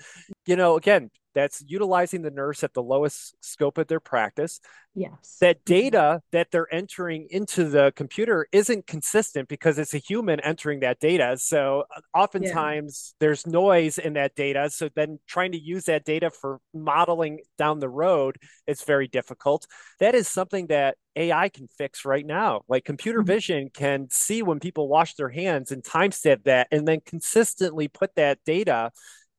You 0.46 0.56
know, 0.56 0.78
again, 0.78 1.10
that's 1.36 1.64
utilizing 1.68 2.22
the 2.22 2.32
nurse 2.32 2.64
at 2.64 2.74
the 2.74 2.82
lowest 2.82 3.36
scope 3.44 3.78
of 3.78 3.88
their 3.88 4.00
practice. 4.00 4.60
Yes. 4.96 5.38
That 5.42 5.66
data 5.66 6.22
that 6.32 6.52
they're 6.52 6.74
entering 6.74 7.28
into 7.30 7.66
the 7.66 7.92
computer 7.98 8.48
isn't 8.54 8.88
consistent 8.88 9.50
because 9.50 9.78
it's 9.78 9.94
a 9.94 9.98
human 9.98 10.40
entering 10.40 10.80
that 10.80 11.02
data. 11.02 11.36
So 11.38 11.84
uh, 11.94 12.18
oftentimes 12.18 13.14
yeah. 13.14 13.28
there's 13.28 13.46
noise 13.46 13.98
in 13.98 14.14
that 14.14 14.36
data. 14.36 14.70
So 14.70 14.90
then 14.96 15.20
trying 15.28 15.52
to 15.52 15.60
use 15.60 15.84
that 15.86 16.06
data 16.06 16.32
for 16.32 16.62
modeling 16.74 17.42
down 17.58 17.80
the 17.80 17.90
road 17.90 18.38
is 18.68 18.84
very 18.84 19.10
difficult. 19.10 19.68
That 20.00 20.16
is 20.16 20.30
something 20.30 20.68
that 20.68 20.96
AI 21.18 21.50
can 21.50 21.68
fix 21.68 22.06
right 22.06 22.26
now. 22.26 22.62
Like 22.70 22.86
computer 22.86 23.20
mm-hmm. 23.20 23.28
vision 23.28 23.70
can 23.74 24.08
see 24.10 24.44
when 24.44 24.62
people 24.62 24.88
wash 24.88 25.16
their 25.16 25.30
hands 25.30 25.72
and 25.72 25.84
timestamp 25.84 26.44
that 26.46 26.70
and 26.72 26.88
then 26.88 27.02
consistently 27.06 27.90
put 27.90 28.16
that 28.16 28.40
data 28.46 28.92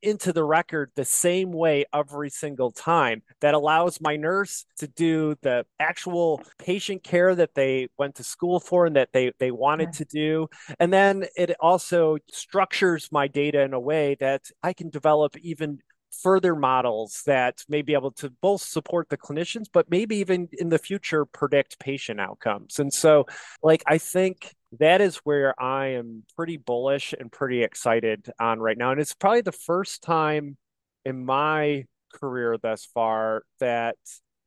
into 0.02 0.32
the 0.32 0.44
record 0.44 0.90
the 0.94 1.04
same 1.04 1.52
way 1.52 1.84
every 1.94 2.30
single 2.30 2.70
time 2.70 3.22
that 3.40 3.54
allows 3.54 4.00
my 4.00 4.16
nurse 4.16 4.66
to 4.78 4.86
do 4.86 5.34
the 5.42 5.64
actual 5.80 6.42
patient 6.58 7.02
care 7.02 7.34
that 7.34 7.54
they 7.54 7.88
went 7.98 8.14
to 8.14 8.24
school 8.24 8.60
for 8.60 8.86
and 8.86 8.96
that 8.96 9.08
they, 9.12 9.32
they 9.38 9.50
wanted 9.50 9.88
yeah. 9.88 9.98
to 9.98 10.04
do. 10.04 10.48
And 10.78 10.92
then 10.92 11.26
it 11.36 11.52
also 11.60 12.18
structures 12.30 13.08
my 13.10 13.28
data 13.28 13.62
in 13.62 13.72
a 13.72 13.80
way 13.80 14.16
that 14.20 14.42
I 14.62 14.72
can 14.72 14.90
develop 14.90 15.36
even 15.38 15.80
further 16.22 16.54
models 16.54 17.22
that 17.26 17.62
may 17.68 17.82
be 17.82 17.92
able 17.92 18.10
to 18.10 18.30
both 18.40 18.62
support 18.62 19.08
the 19.08 19.16
clinicians, 19.16 19.66
but 19.72 19.90
maybe 19.90 20.16
even 20.16 20.48
in 20.52 20.68
the 20.68 20.78
future 20.78 21.24
predict 21.24 21.78
patient 21.78 22.20
outcomes. 22.20 22.78
And 22.78 22.92
so, 22.92 23.26
like, 23.62 23.82
I 23.86 23.98
think 23.98 24.54
that 24.78 25.00
is 25.00 25.16
where 25.18 25.60
I 25.60 25.88
am 25.88 26.24
pretty 26.34 26.56
bullish 26.56 27.14
and 27.18 27.30
pretty 27.30 27.62
excited 27.62 28.30
on 28.40 28.60
right 28.60 28.76
now. 28.76 28.92
And 28.92 29.00
it's 29.00 29.14
probably 29.14 29.42
the 29.42 29.52
first 29.52 30.02
time 30.02 30.56
in 31.04 31.24
my 31.24 31.84
career 32.14 32.56
thus 32.60 32.84
far 32.84 33.42
that 33.60 33.96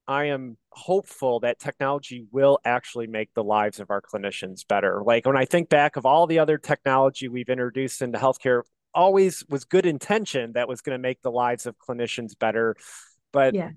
I 0.07 0.25
am 0.25 0.57
hopeful 0.71 1.41
that 1.41 1.59
technology 1.59 2.25
will 2.31 2.59
actually 2.65 3.07
make 3.07 3.33
the 3.33 3.43
lives 3.43 3.79
of 3.79 3.91
our 3.91 4.01
clinicians 4.01 4.67
better. 4.67 5.03
Like 5.05 5.25
when 5.25 5.37
I 5.37 5.45
think 5.45 5.69
back 5.69 5.95
of 5.95 6.05
all 6.05 6.25
the 6.25 6.39
other 6.39 6.57
technology 6.57 7.27
we've 7.27 7.49
introduced 7.49 8.01
into 8.01 8.17
healthcare, 8.17 8.63
always 8.93 9.45
was 9.49 9.65
good 9.65 9.85
intention 9.85 10.53
that 10.53 10.67
was 10.67 10.81
going 10.81 10.95
to 10.95 11.01
make 11.01 11.21
the 11.21 11.31
lives 11.31 11.67
of 11.67 11.75
clinicians 11.77 12.37
better. 12.37 12.75
But 13.31 13.53
yeah 13.53 13.69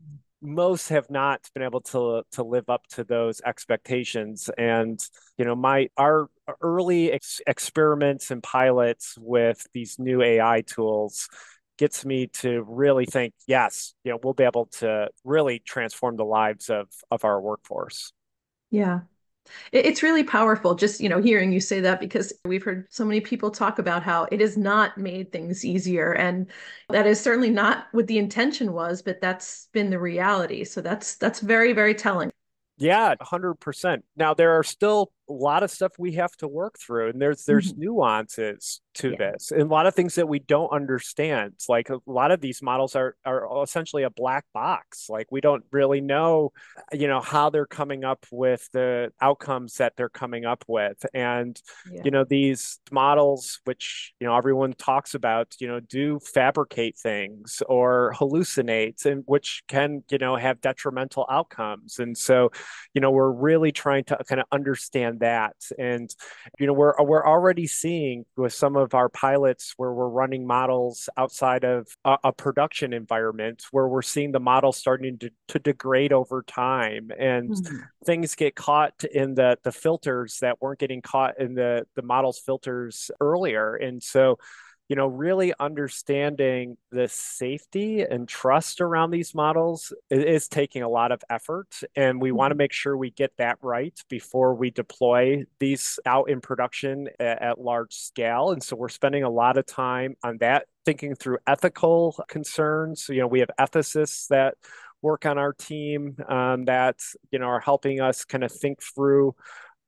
most 0.42 0.88
have 0.88 1.08
not 1.08 1.49
been 1.54 1.62
able 1.62 1.80
to 1.80 2.22
to 2.32 2.42
live 2.42 2.68
up 2.68 2.87
to 2.88 3.04
those 3.04 3.40
expectations. 3.44 4.50
And 4.58 5.00
you 5.38 5.44
know 5.44 5.54
my 5.54 5.88
our 5.96 6.28
early 6.61 7.12
ex- 7.12 7.40
experiments 7.46 8.30
and 8.30 8.42
pilots 8.42 9.16
with 9.18 9.64
these 9.72 9.99
new 9.99 10.22
ai 10.22 10.62
tools 10.62 11.28
gets 11.78 12.04
me 12.04 12.26
to 12.26 12.62
really 12.66 13.06
think 13.06 13.32
yes 13.46 13.94
you 14.04 14.12
know 14.12 14.18
we'll 14.22 14.34
be 14.34 14.44
able 14.44 14.66
to 14.66 15.08
really 15.25 15.58
transform 15.61 16.16
the 16.16 16.25
lives 16.25 16.68
of 16.68 16.88
of 17.11 17.25
our 17.25 17.40
workforce. 17.40 18.12
Yeah 18.70 19.00
it's 19.72 20.02
really 20.02 20.25
powerful 20.25 20.75
just, 20.75 21.00
you 21.00 21.08
know, 21.08 21.20
hearing 21.20 21.52
you 21.52 21.61
say 21.61 21.80
that 21.80 22.00
because 22.00 22.32
we've 22.44 22.62
heard 22.62 22.87
so 22.90 23.04
many 23.04 23.20
people 23.20 23.50
talk 23.50 23.78
about 23.78 24.02
how 24.02 24.26
it 24.30 24.40
has 24.40 24.56
not 24.56 24.96
made 24.99 25.32
things 25.32 25.64
easier. 25.64 26.12
And 26.12 26.50
that 26.88 27.06
is 27.06 27.20
certainly 27.20 27.50
not 27.50 27.87
what 27.92 28.06
the 28.06 28.18
intention 28.18 28.72
was, 28.72 29.02
but 29.02 29.20
that's 29.20 29.68
been 29.72 29.90
the 29.90 29.99
reality. 29.99 30.64
So 30.64 30.80
that's 30.80 31.16
that's 31.16 31.40
very, 31.40 31.72
very 31.72 31.94
telling. 31.94 32.30
Yeah, 32.78 33.14
100%. 33.16 34.02
Now 34.16 34.34
there 34.34 34.58
are 34.58 34.64
still 34.64 35.12
a 35.29 35.33
lot 35.33 35.62
of 35.62 35.71
stuff 35.71 35.93
we 35.99 36.12
have 36.12 36.33
to 36.33 36.49
work 36.49 36.76
through 36.79 37.11
and 37.11 37.21
there's 37.21 37.45
there's 37.45 37.73
mm-hmm. 37.73 37.83
nuances 37.83 38.81
to 38.95 39.11
yeah. 39.11 39.17
this 39.33 39.50
and 39.52 39.62
a 39.62 39.67
lot 39.67 39.87
of 39.87 39.95
things 39.95 40.17
that 40.17 40.29
we 40.29 40.38
don't 40.38 40.71
understand 40.71 41.52
like 41.69 41.88
a 41.91 41.99
lot 42.07 42.31
of 42.31 42.41
these 42.41 42.61
models 42.61 42.97
are 42.97 43.14
are 43.25 43.62
essentially 43.62 44.02
a 44.02 44.11
black 44.11 44.45
box 44.52 45.09
like 45.09 45.26
we 45.31 45.41
don't 45.41 45.64
really 45.71 46.00
know 46.00 46.52
you 46.93 47.07
know 47.07 47.21
how 47.21 47.49
they're 47.49 47.67
coming 47.67 48.05
up 48.05 48.26
with 48.31 48.69
the 48.73 49.11
outcomes 49.21 49.75
that 49.76 49.95
they're 49.97 50.09
coming 50.09 50.45
up 50.45 50.64
with 50.67 51.05
and 51.14 51.62
yeah. 51.91 52.02
you 52.05 52.11
know 52.11 52.25
these 52.25 52.81
models 52.91 53.61
which 53.64 54.12
you 54.21 54.26
know 54.26 54.37
everyone 54.37 54.73
talks 54.75 55.14
about 55.14 55.55
you 55.61 55.69
know 55.69 55.81
do 55.81 56.19
fabricate 56.21 56.99
things 56.99 57.62
or 57.69 58.12
hallucinate 58.19 59.07
and 59.07 59.23
which 59.26 59.62
can 59.69 60.02
you 60.11 60.19
know 60.19 60.37
have 60.37 60.61
detrimental 60.61 61.26
outcomes 61.31 61.99
and 61.99 62.17
so 62.19 62.50
you 62.93 63.00
know 63.00 63.11
we're 63.11 63.31
really 63.31 63.73
trying 63.73 64.05
to 64.05 64.19
kind 64.29 64.41
of 64.41 64.47
understand 64.52 65.12
that. 65.19 65.57
And 65.78 66.14
you 66.59 66.66
know 66.66 66.73
we're 66.73 66.95
we're 67.00 67.26
already 67.26 67.66
seeing 67.66 68.25
with 68.37 68.52
some 68.52 68.76
of 68.76 68.95
our 68.95 69.09
pilots 69.09 69.75
where 69.76 69.92
we're 69.92 70.09
running 70.09 70.47
models 70.47 71.09
outside 71.16 71.64
of 71.64 71.88
a, 72.04 72.19
a 72.25 72.33
production 72.33 72.92
environment 72.92 73.64
where 73.71 73.88
we're 73.88 74.02
seeing 74.02 74.33
the 74.33 74.40
model 74.40 74.73
starting 74.73 75.19
to, 75.19 75.31
to 75.49 75.59
degrade 75.59 76.12
over 76.12 76.42
time. 76.42 77.11
And 77.19 77.50
mm-hmm. 77.50 77.76
things 78.04 78.35
get 78.35 78.54
caught 78.54 79.04
in 79.04 79.35
the 79.35 79.59
the 79.62 79.73
filters 79.73 80.38
that 80.40 80.61
weren't 80.61 80.78
getting 80.78 81.02
caught 81.02 81.38
in 81.38 81.54
the 81.54 81.87
the 81.97 82.02
model's 82.02 82.38
filters 82.38 83.11
earlier. 83.21 83.75
And 83.75 84.02
so 84.02 84.38
you 84.92 84.96
know, 84.96 85.06
really 85.06 85.54
understanding 85.58 86.76
the 86.90 87.08
safety 87.08 88.02
and 88.02 88.28
trust 88.28 88.82
around 88.82 89.11
these 89.11 89.34
models 89.34 89.90
is, 90.11 90.49
taking 90.49 90.82
a 90.82 90.88
lot 90.88 91.12
of 91.12 91.22
effort. 91.30 91.80
And 91.96 92.20
we 92.20 92.28
mm-hmm. 92.28 92.37
want 92.37 92.50
to 92.50 92.56
make 92.56 92.75
sure 92.75 92.94
we 92.94 93.11
get 93.11 93.32
that 93.38 93.56
right 93.62 93.99
before 94.11 94.54
we 94.54 94.68
deploy 94.70 95.44
these 95.61 95.99
out 96.04 96.28
in 96.28 96.42
production 96.42 97.08
at, 97.18 97.40
at 97.40 97.58
large 97.58 97.94
scale. 97.94 98.50
And 98.50 98.62
so 98.62 98.76
we're 98.76 98.90
spending 98.90 99.22
a 99.22 99.30
lot 99.30 99.56
of 99.56 99.64
time 99.64 100.14
on 100.22 100.37
that, 100.40 100.66
thinking 100.84 101.14
through 101.14 101.38
ethical 101.46 102.22
concerns. 102.28 103.02
So, 103.02 103.14
you 103.14 103.20
know, 103.20 103.28
we 103.28 103.40
have 103.40 103.50
ethicists 103.58 104.28
that 104.28 104.56
work 105.00 105.25
on 105.25 105.38
our 105.38 105.54
team 105.54 106.16
um, 106.28 106.66
that 106.66 107.00
you 107.30 107.38
know 107.38 107.46
are 107.46 107.61
helping 107.61 108.00
us 108.00 108.26
kind 108.26 108.44
of 108.44 108.52
think 108.52 108.80
through 108.82 109.34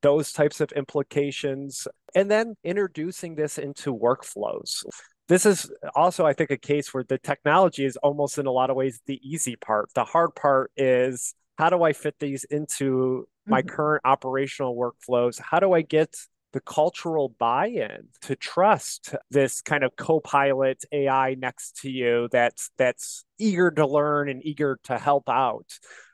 those 0.05 0.31
types 0.31 0.61
of 0.61 0.71
implications 0.73 1.87
and 2.13 2.29
then 2.29 2.55
introducing 2.63 3.33
this 3.33 3.57
into 3.57 3.91
workflows 3.91 4.85
this 5.27 5.47
is 5.47 5.71
also 5.95 6.27
i 6.27 6.33
think 6.33 6.51
a 6.51 6.57
case 6.57 6.93
where 6.93 7.03
the 7.03 7.17
technology 7.17 7.83
is 7.83 7.97
almost 7.97 8.37
in 8.37 8.45
a 8.45 8.51
lot 8.51 8.69
of 8.69 8.75
ways 8.75 9.01
the 9.07 9.19
easy 9.23 9.55
part 9.55 9.89
the 9.95 10.05
hard 10.05 10.35
part 10.35 10.71
is 10.77 11.33
how 11.57 11.71
do 11.71 11.81
i 11.81 11.91
fit 11.91 12.13
these 12.19 12.43
into 12.43 13.27
my 13.47 13.61
mm-hmm. 13.61 13.75
current 13.75 14.01
operational 14.05 14.75
workflows 14.75 15.41
how 15.41 15.59
do 15.59 15.73
i 15.73 15.81
get 15.81 16.15
the 16.53 16.61
cultural 16.61 17.35
buy-in 17.39 18.07
to 18.21 18.35
trust 18.35 19.15
this 19.31 19.61
kind 19.61 19.83
of 19.83 19.93
co-pilot 19.97 20.85
AI 20.89 21.35
next 21.37 21.81
to 21.81 21.89
you 21.91 22.29
that's 22.31 22.71
that's 22.77 23.25
eager 23.37 23.71
to 23.71 23.85
learn 23.85 24.29
and 24.29 24.41
eager 24.45 24.79
to 24.85 24.97
help 24.97 25.27
out. 25.27 25.67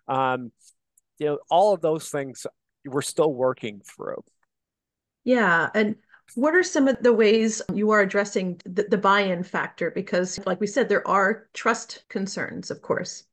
Um, 0.08 0.52
you 1.20 1.28
know, 1.28 1.38
all 1.52 1.76
of 1.76 1.82
those 1.82 2.10
things 2.10 2.48
we're 2.86 3.02
still 3.02 3.34
working 3.34 3.82
through. 3.82 4.24
Yeah, 5.24 5.70
and 5.74 5.96
what 6.36 6.56
are 6.56 6.64
some 6.64 6.88
of 6.88 7.02
the 7.02 7.14
ways 7.14 7.62
you 7.74 7.92
are 7.92 8.02
addressing 8.02 8.60
the, 8.66 8.84
the 8.84 8.98
buy-in 8.98 9.44
factor? 9.44 9.92
Because, 9.92 10.40
like 10.46 10.60
we 10.60 10.68
said, 10.68 10.90
there 10.90 11.08
are 11.08 11.48
trust 11.54 12.04
concerns, 12.10 12.72
of 12.72 12.82
course. 12.82 13.26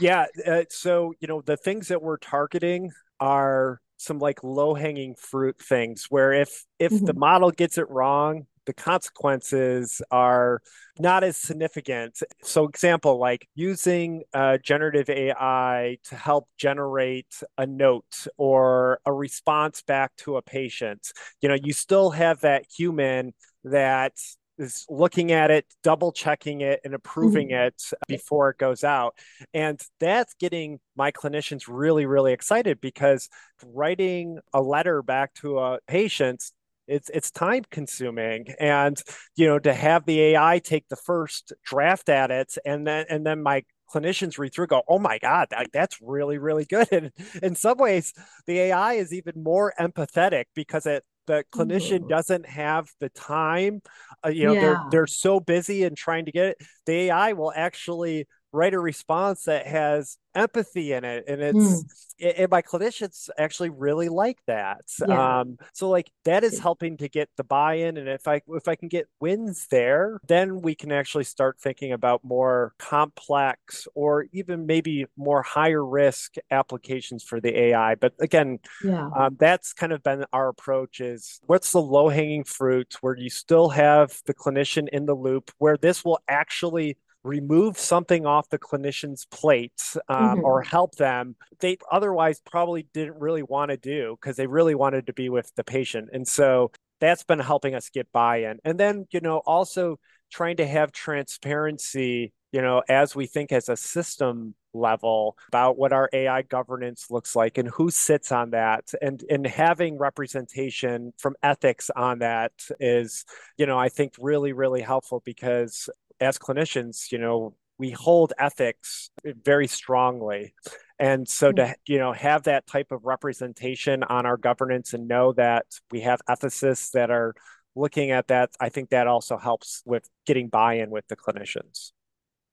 Yeah, 0.00 0.26
uh, 0.46 0.64
so 0.70 1.12
you 1.20 1.28
know 1.28 1.42
the 1.42 1.56
things 1.56 1.88
that 1.88 2.02
we're 2.02 2.16
targeting 2.16 2.90
are 3.20 3.80
some 3.98 4.18
like 4.18 4.42
low 4.42 4.74
hanging 4.74 5.14
fruit 5.14 5.56
things 5.60 6.06
where 6.08 6.32
if 6.32 6.64
if 6.78 6.92
mm-hmm. 6.92 7.04
the 7.04 7.14
model 7.14 7.50
gets 7.50 7.78
it 7.78 7.88
wrong 7.88 8.46
the 8.66 8.72
consequences 8.72 10.02
are 10.10 10.60
not 10.98 11.24
as 11.24 11.36
significant. 11.36 12.20
So, 12.42 12.66
example 12.66 13.18
like 13.18 13.48
using 13.54 14.22
uh, 14.32 14.58
generative 14.58 15.08
AI 15.08 15.98
to 16.04 16.16
help 16.16 16.48
generate 16.56 17.42
a 17.58 17.66
note 17.66 18.26
or 18.36 19.00
a 19.06 19.12
response 19.12 19.82
back 19.82 20.14
to 20.18 20.36
a 20.36 20.42
patient. 20.42 21.12
You 21.40 21.48
know, 21.48 21.56
you 21.62 21.72
still 21.72 22.10
have 22.10 22.40
that 22.40 22.66
human 22.76 23.32
that 23.64 24.14
is 24.58 24.84
looking 24.88 25.32
at 25.32 25.50
it, 25.50 25.66
double 25.82 26.12
checking 26.12 26.60
it, 26.60 26.80
and 26.84 26.94
approving 26.94 27.48
mm-hmm. 27.48 27.66
it 27.68 27.82
before 28.08 28.50
it 28.50 28.58
goes 28.58 28.84
out. 28.84 29.16
And 29.54 29.80
that's 29.98 30.34
getting 30.34 30.78
my 30.96 31.10
clinicians 31.10 31.64
really, 31.68 32.06
really 32.06 32.32
excited 32.32 32.80
because 32.80 33.28
writing 33.64 34.38
a 34.52 34.60
letter 34.60 35.02
back 35.02 35.34
to 35.34 35.58
a 35.58 35.78
patient 35.86 36.44
it's 36.92 37.10
it's 37.10 37.30
time 37.30 37.64
consuming. 37.70 38.46
And 38.60 39.00
you 39.36 39.46
know 39.46 39.58
to 39.60 39.72
have 39.72 40.04
the 40.04 40.20
ai 40.20 40.58
take 40.58 40.88
the 40.88 40.96
first 40.96 41.52
draft 41.64 42.08
at 42.08 42.30
it 42.30 42.54
and 42.64 42.86
then 42.86 43.06
and 43.08 43.26
then 43.26 43.42
my 43.42 43.64
clinicians 43.92 44.38
read 44.38 44.54
through 44.54 44.66
go 44.66 44.82
oh 44.88 44.98
my 44.98 45.18
god 45.18 45.48
that, 45.50 45.68
that's 45.72 45.98
really 46.00 46.38
really 46.38 46.64
good. 46.64 46.88
And 46.92 47.10
in 47.42 47.54
some 47.54 47.78
ways 47.78 48.12
the 48.46 48.58
ai 48.58 48.94
is 48.94 49.12
even 49.12 49.42
more 49.42 49.72
empathetic 49.80 50.44
because 50.54 50.86
it 50.86 51.04
the 51.26 51.44
clinician 51.54 52.08
doesn't 52.08 52.48
have 52.48 52.88
the 53.00 53.08
time 53.10 53.80
uh, 54.24 54.28
you 54.28 54.46
know 54.46 54.54
yeah. 54.54 54.60
they're 54.60 54.82
they're 54.90 55.06
so 55.06 55.40
busy 55.40 55.84
and 55.84 55.96
trying 55.96 56.26
to 56.26 56.32
get 56.32 56.46
it. 56.46 56.56
The 56.86 56.92
ai 56.92 57.32
will 57.32 57.52
actually 57.54 58.26
write 58.52 58.74
a 58.74 58.78
response 58.78 59.44
that 59.44 59.66
has 59.66 60.18
empathy 60.34 60.92
in 60.92 61.04
it 61.04 61.24
and 61.28 61.42
it's 61.42 61.58
mm. 61.58 62.34
and 62.38 62.50
my 62.50 62.62
clinicians 62.62 63.28
actually 63.36 63.68
really 63.68 64.08
like 64.08 64.38
that 64.46 64.80
yeah. 65.06 65.40
um 65.40 65.58
so 65.74 65.90
like 65.90 66.10
that 66.24 66.42
is 66.42 66.58
helping 66.58 66.96
to 66.96 67.08
get 67.08 67.28
the 67.36 67.44
buy-in 67.44 67.98
and 67.98 68.08
if 68.08 68.26
i 68.26 68.40
if 68.48 68.66
i 68.66 68.74
can 68.74 68.88
get 68.88 69.06
wins 69.20 69.66
there 69.70 70.18
then 70.28 70.62
we 70.62 70.74
can 70.74 70.90
actually 70.90 71.24
start 71.24 71.58
thinking 71.60 71.92
about 71.92 72.24
more 72.24 72.72
complex 72.78 73.86
or 73.94 74.26
even 74.32 74.64
maybe 74.64 75.04
more 75.16 75.42
higher 75.42 75.84
risk 75.84 76.36
applications 76.50 77.22
for 77.22 77.38
the 77.38 77.58
ai 77.58 77.94
but 77.94 78.14
again 78.20 78.58
yeah. 78.82 79.10
um, 79.14 79.36
that's 79.38 79.74
kind 79.74 79.92
of 79.92 80.02
been 80.02 80.24
our 80.32 80.48
approach 80.48 81.00
is 81.00 81.40
what's 81.42 81.72
the 81.72 81.82
low 81.82 82.08
hanging 82.08 82.44
fruit 82.44 82.96
where 83.02 83.16
you 83.16 83.28
still 83.28 83.68
have 83.68 84.18
the 84.24 84.34
clinician 84.34 84.88
in 84.88 85.04
the 85.04 85.14
loop 85.14 85.50
where 85.58 85.76
this 85.76 86.02
will 86.04 86.20
actually 86.26 86.96
remove 87.24 87.78
something 87.78 88.26
off 88.26 88.48
the 88.48 88.58
clinician's 88.58 89.26
plate 89.26 89.80
um, 90.08 90.16
mm-hmm. 90.16 90.44
or 90.44 90.62
help 90.62 90.96
them 90.96 91.36
they 91.60 91.76
otherwise 91.90 92.40
probably 92.40 92.86
didn't 92.92 93.18
really 93.18 93.42
want 93.42 93.70
to 93.70 93.76
do 93.76 94.16
because 94.20 94.36
they 94.36 94.46
really 94.46 94.74
wanted 94.74 95.06
to 95.06 95.12
be 95.12 95.28
with 95.28 95.50
the 95.56 95.64
patient. 95.64 96.10
And 96.12 96.26
so 96.26 96.72
that's 97.00 97.24
been 97.24 97.38
helping 97.38 97.74
us 97.74 97.88
get 97.88 98.10
buy-in. 98.12 98.58
And 98.64 98.78
then 98.78 99.06
you 99.10 99.20
know 99.20 99.38
also 99.38 99.98
trying 100.30 100.56
to 100.56 100.66
have 100.66 100.92
transparency 100.92 102.32
you 102.52 102.62
know 102.62 102.82
as 102.88 103.14
we 103.14 103.26
think 103.26 103.52
as 103.52 103.68
a 103.68 103.76
system 103.76 104.54
level 104.74 105.36
about 105.48 105.76
what 105.76 105.92
our 105.92 106.08
AI 106.12 106.42
governance 106.42 107.10
looks 107.10 107.36
like 107.36 107.58
and 107.58 107.68
who 107.68 107.90
sits 107.90 108.32
on 108.32 108.50
that. 108.50 108.92
And 109.00 109.22
and 109.30 109.46
having 109.46 109.98
representation 109.98 111.12
from 111.18 111.34
ethics 111.42 111.90
on 111.94 112.20
that 112.20 112.52
is 112.80 113.24
you 113.56 113.66
know 113.66 113.78
I 113.78 113.88
think 113.88 114.14
really 114.18 114.52
really 114.52 114.82
helpful 114.82 115.22
because 115.24 115.88
as 116.22 116.38
clinicians, 116.38 117.12
you 117.12 117.18
know, 117.18 117.54
we 117.78 117.90
hold 117.90 118.32
ethics 118.38 119.10
very 119.24 119.66
strongly. 119.66 120.54
And 120.98 121.28
so 121.28 121.50
to, 121.52 121.62
mm. 121.62 121.74
you 121.86 121.98
know, 121.98 122.12
have 122.12 122.44
that 122.44 122.66
type 122.66 122.92
of 122.92 123.04
representation 123.04 124.02
on 124.04 124.24
our 124.24 124.36
governance 124.36 124.94
and 124.94 125.08
know 125.08 125.32
that 125.32 125.66
we 125.90 126.00
have 126.02 126.20
ethicists 126.28 126.92
that 126.92 127.10
are 127.10 127.34
looking 127.74 128.10
at 128.10 128.28
that, 128.28 128.50
I 128.60 128.68
think 128.68 128.90
that 128.90 129.06
also 129.06 129.36
helps 129.36 129.82
with 129.84 130.08
getting 130.26 130.48
buy-in 130.48 130.90
with 130.90 131.06
the 131.08 131.16
clinicians. 131.16 131.92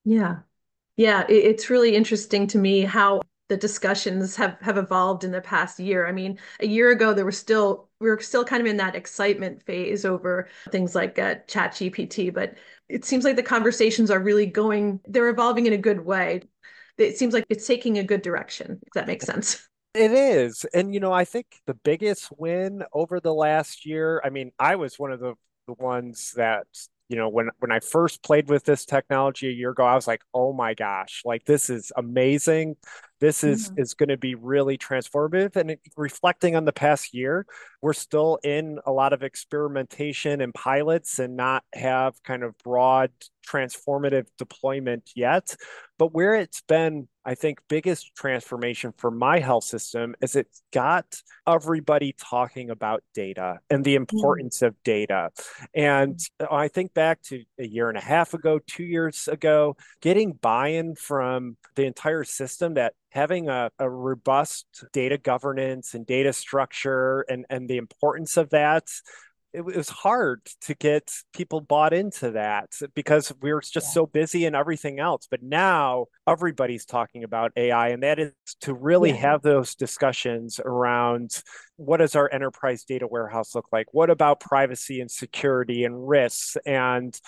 Yeah. 0.03 0.39
Yeah, 0.97 1.25
it's 1.29 1.69
really 1.69 1.95
interesting 1.95 2.47
to 2.47 2.57
me 2.57 2.81
how 2.81 3.21
the 3.49 3.57
discussions 3.57 4.35
have 4.35 4.57
have 4.61 4.77
evolved 4.77 5.23
in 5.23 5.31
the 5.31 5.41
past 5.41 5.79
year. 5.79 6.07
I 6.07 6.11
mean, 6.11 6.37
a 6.59 6.67
year 6.67 6.91
ago 6.91 7.13
there 7.13 7.25
was 7.25 7.37
still 7.37 7.89
we 7.99 8.09
were 8.09 8.19
still 8.19 8.45
kind 8.45 8.61
of 8.61 8.67
in 8.67 8.77
that 8.77 8.95
excitement 8.95 9.63
phase 9.63 10.05
over 10.05 10.47
things 10.71 10.95
like 10.95 11.17
uh, 11.17 11.35
Chat 11.47 11.71
GPT, 11.71 12.33
but 12.33 12.55
it 12.89 13.05
seems 13.05 13.23
like 13.23 13.35
the 13.35 13.43
conversations 13.43 14.11
are 14.11 14.19
really 14.19 14.45
going. 14.45 14.99
They're 15.07 15.29
evolving 15.29 15.67
in 15.67 15.73
a 15.73 15.77
good 15.77 16.03
way. 16.03 16.41
It 16.97 17.17
seems 17.17 17.33
like 17.33 17.45
it's 17.49 17.65
taking 17.65 17.97
a 17.97 18.03
good 18.03 18.21
direction. 18.21 18.79
If 18.85 18.93
that 18.93 19.07
makes 19.07 19.25
sense. 19.25 19.65
It 19.93 20.11
is. 20.11 20.65
And, 20.73 20.93
you 20.93 20.99
know, 20.99 21.11
I 21.11 21.25
think 21.25 21.47
the 21.65 21.73
biggest 21.73 22.29
win 22.37 22.83
over 22.93 23.19
the 23.19 23.33
last 23.33 23.85
year, 23.85 24.21
I 24.23 24.29
mean, 24.29 24.51
I 24.59 24.75
was 24.75 24.99
one 24.99 25.11
of 25.11 25.19
the, 25.19 25.33
the 25.67 25.73
ones 25.73 26.33
that 26.35 26.67
you 27.09 27.17
know 27.17 27.27
when 27.27 27.49
when 27.59 27.71
i 27.71 27.79
first 27.79 28.23
played 28.23 28.49
with 28.49 28.63
this 28.63 28.85
technology 28.85 29.47
a 29.47 29.51
year 29.51 29.71
ago 29.71 29.83
i 29.83 29.95
was 29.95 30.07
like 30.07 30.21
oh 30.33 30.53
my 30.53 30.73
gosh 30.75 31.23
like 31.25 31.43
this 31.45 31.69
is 31.69 31.91
amazing 31.97 32.75
this 33.19 33.43
is 33.43 33.69
mm-hmm. 33.69 33.81
is 33.81 33.93
going 33.93 34.09
to 34.09 34.17
be 34.17 34.35
really 34.35 34.77
transformative 34.77 35.55
and 35.55 35.77
reflecting 35.97 36.55
on 36.55 36.65
the 36.65 36.73
past 36.73 37.13
year 37.13 37.45
we're 37.81 37.93
still 37.93 38.39
in 38.43 38.79
a 38.85 38.91
lot 38.91 39.13
of 39.13 39.23
experimentation 39.23 40.41
and 40.41 40.53
pilots 40.53 41.19
and 41.19 41.35
not 41.35 41.63
have 41.73 42.21
kind 42.23 42.43
of 42.43 42.57
broad 42.63 43.11
transformative 43.47 44.27
deployment 44.37 45.11
yet 45.15 45.55
but 45.97 46.13
where 46.13 46.35
it's 46.35 46.61
been 46.61 47.07
I 47.29 47.35
think 47.35 47.59
biggest 47.67 48.15
transformation 48.15 48.91
for 48.97 49.11
my 49.11 49.37
health 49.37 49.65
system 49.65 50.15
is 50.19 50.35
it 50.35 50.47
got 50.73 51.05
everybody 51.47 52.15
talking 52.17 52.71
about 52.71 53.03
data 53.13 53.59
and 53.69 53.85
the 53.85 53.93
mm-hmm. 53.93 54.01
importance 54.01 54.61
mm. 54.61 54.67
of 54.67 54.83
data. 54.83 55.29
And 55.75 56.19
I 56.49 56.69
think 56.69 56.95
back 56.95 57.21
to 57.25 57.43
a 57.59 57.67
year 57.67 57.87
and 57.87 57.99
a 57.99 58.01
half 58.01 58.33
ago, 58.33 58.59
two 58.65 58.83
years 58.83 59.27
ago, 59.27 59.77
getting 60.01 60.31
buy-in 60.33 60.95
from 60.95 61.57
the 61.75 61.85
entire 61.85 62.23
system 62.23 62.73
that 62.73 62.93
having 63.11 63.49
a, 63.49 63.71
a 63.79 63.89
robust 63.89 64.85
data 64.93 65.17
governance 65.17 65.93
and 65.93 66.05
data 66.05 66.33
structure 66.33 67.21
and, 67.29 67.45
and 67.49 67.69
the 67.69 67.77
importance 67.77 68.37
of 68.37 68.49
that 68.51 68.85
it 69.51 69.61
was 69.61 69.89
hard 69.89 70.41
to 70.61 70.75
get 70.75 71.11
people 71.33 71.59
bought 71.59 71.91
into 71.91 72.31
that 72.31 72.69
because 72.93 73.33
we 73.41 73.51
were 73.51 73.61
just 73.61 73.87
yeah. 73.87 73.93
so 73.93 74.05
busy 74.05 74.45
and 74.45 74.55
everything 74.55 74.99
else. 74.99 75.27
But 75.29 75.41
now 75.41 76.05
everybody's 76.27 76.85
talking 76.85 77.23
about 77.23 77.51
AI, 77.55 77.89
and 77.89 78.03
that 78.03 78.19
is 78.19 78.33
to 78.61 78.73
really 78.73 79.09
yeah. 79.09 79.15
have 79.15 79.41
those 79.41 79.73
discussions 79.73 80.59
around 80.63 81.41
what 81.77 81.97
does 81.97 82.15
our 82.15 82.31
enterprise 82.31 82.83
data 82.83 83.07
warehouse 83.07 83.55
look 83.55 83.65
like? 83.71 83.87
What 83.91 84.11
about 84.11 84.39
privacy 84.39 85.01
and 85.01 85.09
security 85.09 85.83
and 85.83 86.07
risks? 86.07 86.55
And 86.65 87.19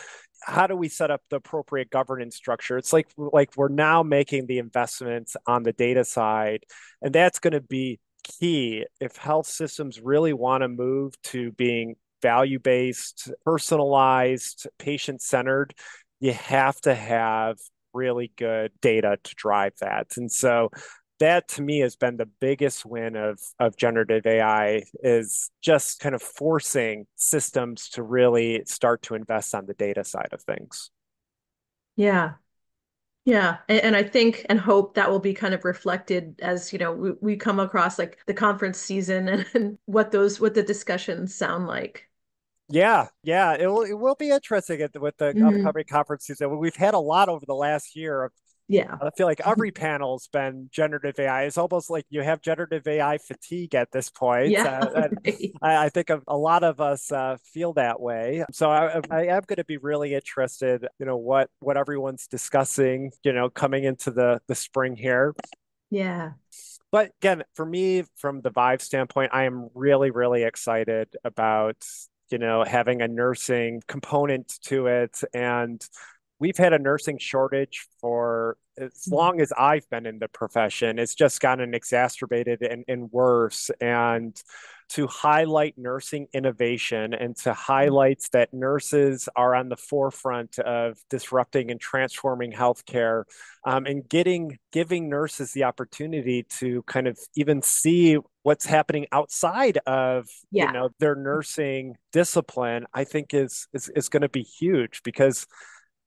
how 0.42 0.68
do 0.68 0.76
we 0.76 0.90
set 0.90 1.12
up 1.12 1.22
the 1.30 1.38
appropriate 1.38 1.90
governance 1.90 2.36
structure? 2.36 2.78
It's 2.78 2.94
like 2.94 3.08
like 3.18 3.56
we're 3.56 3.70
now 3.70 4.04
making 4.04 4.48
the 4.48 4.60
investments 4.60 5.36
on 5.48 5.64
the 5.64 5.74
data 5.74 6.04
side, 6.04 6.64
and 7.02 7.14
that's 7.14 7.40
going 7.40 7.54
to 7.54 7.62
be 7.62 8.00
key 8.24 8.86
if 9.00 9.16
health 9.18 9.48
systems 9.48 10.00
really 10.00 10.34
want 10.34 10.62
to 10.62 10.68
move 10.68 11.14
to 11.24 11.52
being 11.54 11.96
value 12.22 12.60
based, 12.60 13.32
personalized, 13.46 14.68
patient 14.78 15.22
centered, 15.22 15.74
you 16.20 16.34
have 16.34 16.80
to 16.82 16.94
have 16.94 17.58
really 17.94 18.32
good 18.38 18.72
data 18.82 19.18
to 19.24 19.36
drive 19.36 19.74
that. 19.82 20.08
And 20.18 20.32
so 20.32 20.70
that 21.22 21.48
to 21.48 21.62
me 21.62 21.80
has 21.80 21.96
been 21.96 22.18
the 22.18 22.26
biggest 22.26 22.84
win 22.84 23.16
of 23.16 23.40
of 23.60 23.78
generative 23.78 24.26
AI 24.26 24.84
is 25.04 25.52
just 25.62 26.00
kind 26.00 26.16
of 26.16 26.22
forcing 26.22 27.06
systems 27.16 27.90
to 27.90 28.02
really 28.04 28.64
start 28.66 29.04
to 29.04 29.14
invest 29.14 29.54
on 29.54 29.68
the 29.68 29.76
data 29.76 30.04
side 30.04 30.30
of 30.32 30.42
things. 30.42 30.90
Yeah. 31.96 32.34
Yeah, 33.24 33.58
and, 33.70 33.80
and, 33.82 33.96
I 33.96 34.02
think 34.02 34.48
and 34.50 34.60
hope 34.60 34.96
that 34.96 35.12
will 35.12 35.20
be 35.20 35.36
kind 35.36 35.54
of 35.54 35.64
reflected 35.64 36.40
as 36.42 36.74
you 36.74 36.80
know 36.80 36.92
we, 36.92 37.12
we 37.22 37.38
come 37.38 37.60
across 37.60 38.00
like 38.00 38.18
the 38.26 38.34
conference 38.34 38.80
season 38.80 39.28
and, 39.30 39.46
and, 39.54 39.78
what 39.86 40.10
those 40.10 40.40
what 40.40 40.56
the 40.56 40.64
discussions 40.64 41.36
sound 41.36 41.68
like. 41.68 42.10
Yeah, 42.68 43.10
yeah, 43.22 43.54
it 43.54 43.68
will 43.68 43.84
it 43.84 43.94
will 43.94 44.16
be 44.16 44.32
interesting 44.32 44.80
with 45.00 45.18
the 45.18 45.34
mm-hmm. 45.34 45.46
upcoming 45.46 45.86
conference 45.88 46.26
season. 46.26 46.58
We've 46.58 46.76
had 46.76 46.96
a 46.96 47.00
lot 47.00 47.30
over 47.30 47.46
the 47.46 47.54
last 47.54 47.96
year 47.96 48.24
of 48.24 48.32
yeah. 48.72 48.98
I 49.02 49.10
feel 49.12 49.28
like 49.28 49.42
every 49.46 49.72
panel's 49.72 50.28
been 50.28 50.70
generative 50.72 51.20
AI. 51.20 51.44
It's 51.44 51.58
almost 51.58 51.90
like 51.90 52.06
you 52.10 52.22
have 52.22 52.42
generative 52.42 52.88
AI 52.88 53.18
fatigue 53.18 53.76
at 53.76 53.92
this 53.92 54.10
point. 54.10 54.50
Yeah. 54.50 54.80
Uh, 54.80 55.08
I, 55.62 55.86
I, 55.86 55.90
think 55.90 56.10
a 56.10 56.38
lot 56.38 56.64
of 56.64 56.80
us 56.80 57.12
uh, 57.12 57.38
feel 57.44 57.74
that 57.74 58.00
way. 58.00 58.46
So 58.52 58.70
I, 58.72 59.02
I 59.10 59.26
am 59.26 59.44
going 59.46 59.58
to 59.58 59.66
be 59.66 59.78
really 59.78 60.14
interested, 60.14 60.88
you 61.00 61.06
know, 61.06 61.18
what 61.18 61.50
what 61.60 61.76
everyone's 61.76 62.28
discussing, 62.28 63.12
you 63.24 63.34
know, 63.34 63.50
coming 63.50 63.84
into 63.84 64.12
the 64.12 64.42
the 64.48 64.56
spring 64.56 64.96
here. 64.96 65.36
Yeah. 65.90 66.32
But 66.92 67.12
again, 67.22 67.44
for 67.54 67.66
me, 67.66 68.04
from 68.16 68.42
the 68.42 68.52
ViVE 68.52 68.82
standpoint, 68.82 69.32
I 69.34 69.44
am 69.44 69.70
really, 69.74 70.12
really 70.12 70.44
excited 70.44 71.16
about 71.24 71.86
you 72.32 72.38
know 72.38 72.64
having 72.64 73.02
a 73.02 73.08
nursing 73.10 73.82
component 73.88 74.54
to 74.64 74.88
it 74.88 75.22
and 75.34 75.86
we've 76.42 76.58
had 76.58 76.74
a 76.74 76.80
nursing 76.80 77.20
shortage 77.20 77.88
for 78.02 78.58
as 78.78 78.90
mm-hmm. 78.90 79.16
long 79.16 79.42
as 79.42 79.54
I've 79.58 79.88
been 79.90 80.08
in 80.08 80.20
the 80.20 80.28
profession. 80.28 80.98
It's 80.98 81.16
just 81.16 81.40
gotten 81.40 81.74
exacerbated 81.74 82.64
and, 82.64 82.84
and 82.88 83.12
worse. 83.12 83.70
And 83.80 84.42
to 84.90 85.08
highlight 85.08 85.78
nursing 85.78 86.28
innovation 86.34 87.14
and 87.14 87.38
to 87.38 87.54
highlight 87.54 88.22
that 88.34 88.54
nurses 88.54 89.30
are 89.38 89.56
on 89.56 89.70
the 89.70 89.78
forefront 89.78 90.60
of 90.60 90.98
disrupting 91.10 91.72
and 91.72 91.80
transforming 91.80 92.52
healthcare 92.52 93.24
um, 93.66 93.86
and 93.86 94.10
getting 94.10 94.58
giving 94.74 95.08
nurses 95.08 95.54
the 95.54 95.64
opportunity 95.64 96.44
to 96.44 96.84
kind 96.88 97.08
of 97.08 97.18
even 97.38 97.62
see 97.62 98.18
what's 98.44 98.66
happening 98.66 99.06
outside 99.14 99.78
of 99.86 100.28
yeah. 100.52 100.66
you 100.68 100.74
know 100.74 100.90
their 101.00 101.16
nursing 101.16 101.96
discipline 102.12 102.86
i 102.94 103.06
think 103.06 103.34
is 103.34 103.68
is, 103.74 103.90
is 103.96 104.10
going 104.10 104.24
to 104.24 104.30
be 104.30 104.44
huge 104.44 105.04
because 105.04 105.48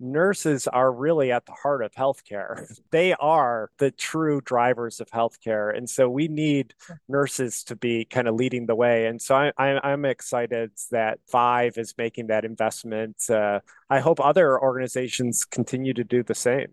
nurses 0.00 0.66
are 0.66 0.92
really 0.92 1.30
at 1.32 1.46
the 1.46 1.52
heart 1.52 1.82
of 1.82 1.92
healthcare. 1.92 2.66
They 2.90 3.12
are 3.14 3.70
the 3.78 3.90
true 3.90 4.40
drivers 4.40 5.00
of 5.00 5.10
healthcare. 5.10 5.76
And 5.76 5.90
so 5.90 6.08
we 6.08 6.28
need 6.28 6.74
nurses 7.08 7.64
to 7.64 7.74
be 7.74 8.04
kind 8.04 8.28
of 8.28 8.36
leading 8.36 8.66
the 8.66 8.74
way. 8.74 9.06
And 9.06 9.20
so 9.20 9.34
I, 9.34 9.52
am 9.58 10.04
excited 10.04 10.70
that 10.92 11.18
ViVE 11.32 11.76
is 11.76 11.94
making 11.98 12.28
that 12.28 12.44
investment. 12.44 13.28
Uh, 13.28 13.60
I 13.90 13.98
hope 13.98 14.20
other 14.20 14.60
organizations 14.60 15.44
continue 15.44 15.92
to 15.94 16.04
do 16.04 16.22
the 16.22 16.34
same. 16.34 16.68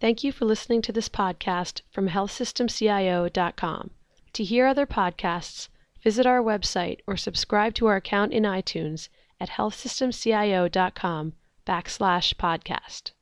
Thank 0.00 0.24
you 0.24 0.32
for 0.32 0.46
listening 0.46 0.80
to 0.82 0.92
this 0.92 1.10
podcast 1.10 1.82
from 1.90 2.08
healthsystemcio.com. 2.08 3.90
To 4.32 4.44
hear 4.44 4.66
other 4.66 4.86
podcasts, 4.86 5.68
visit 6.02 6.24
our 6.24 6.40
website 6.40 7.00
or 7.06 7.18
subscribe 7.18 7.74
to 7.74 7.86
our 7.86 7.96
account 7.96 8.32
in 8.32 8.44
iTunes 8.44 9.10
at 9.38 9.50
healthsystemcio.com 9.50 11.34
backslash 11.66 12.34
podcast. 12.34 13.12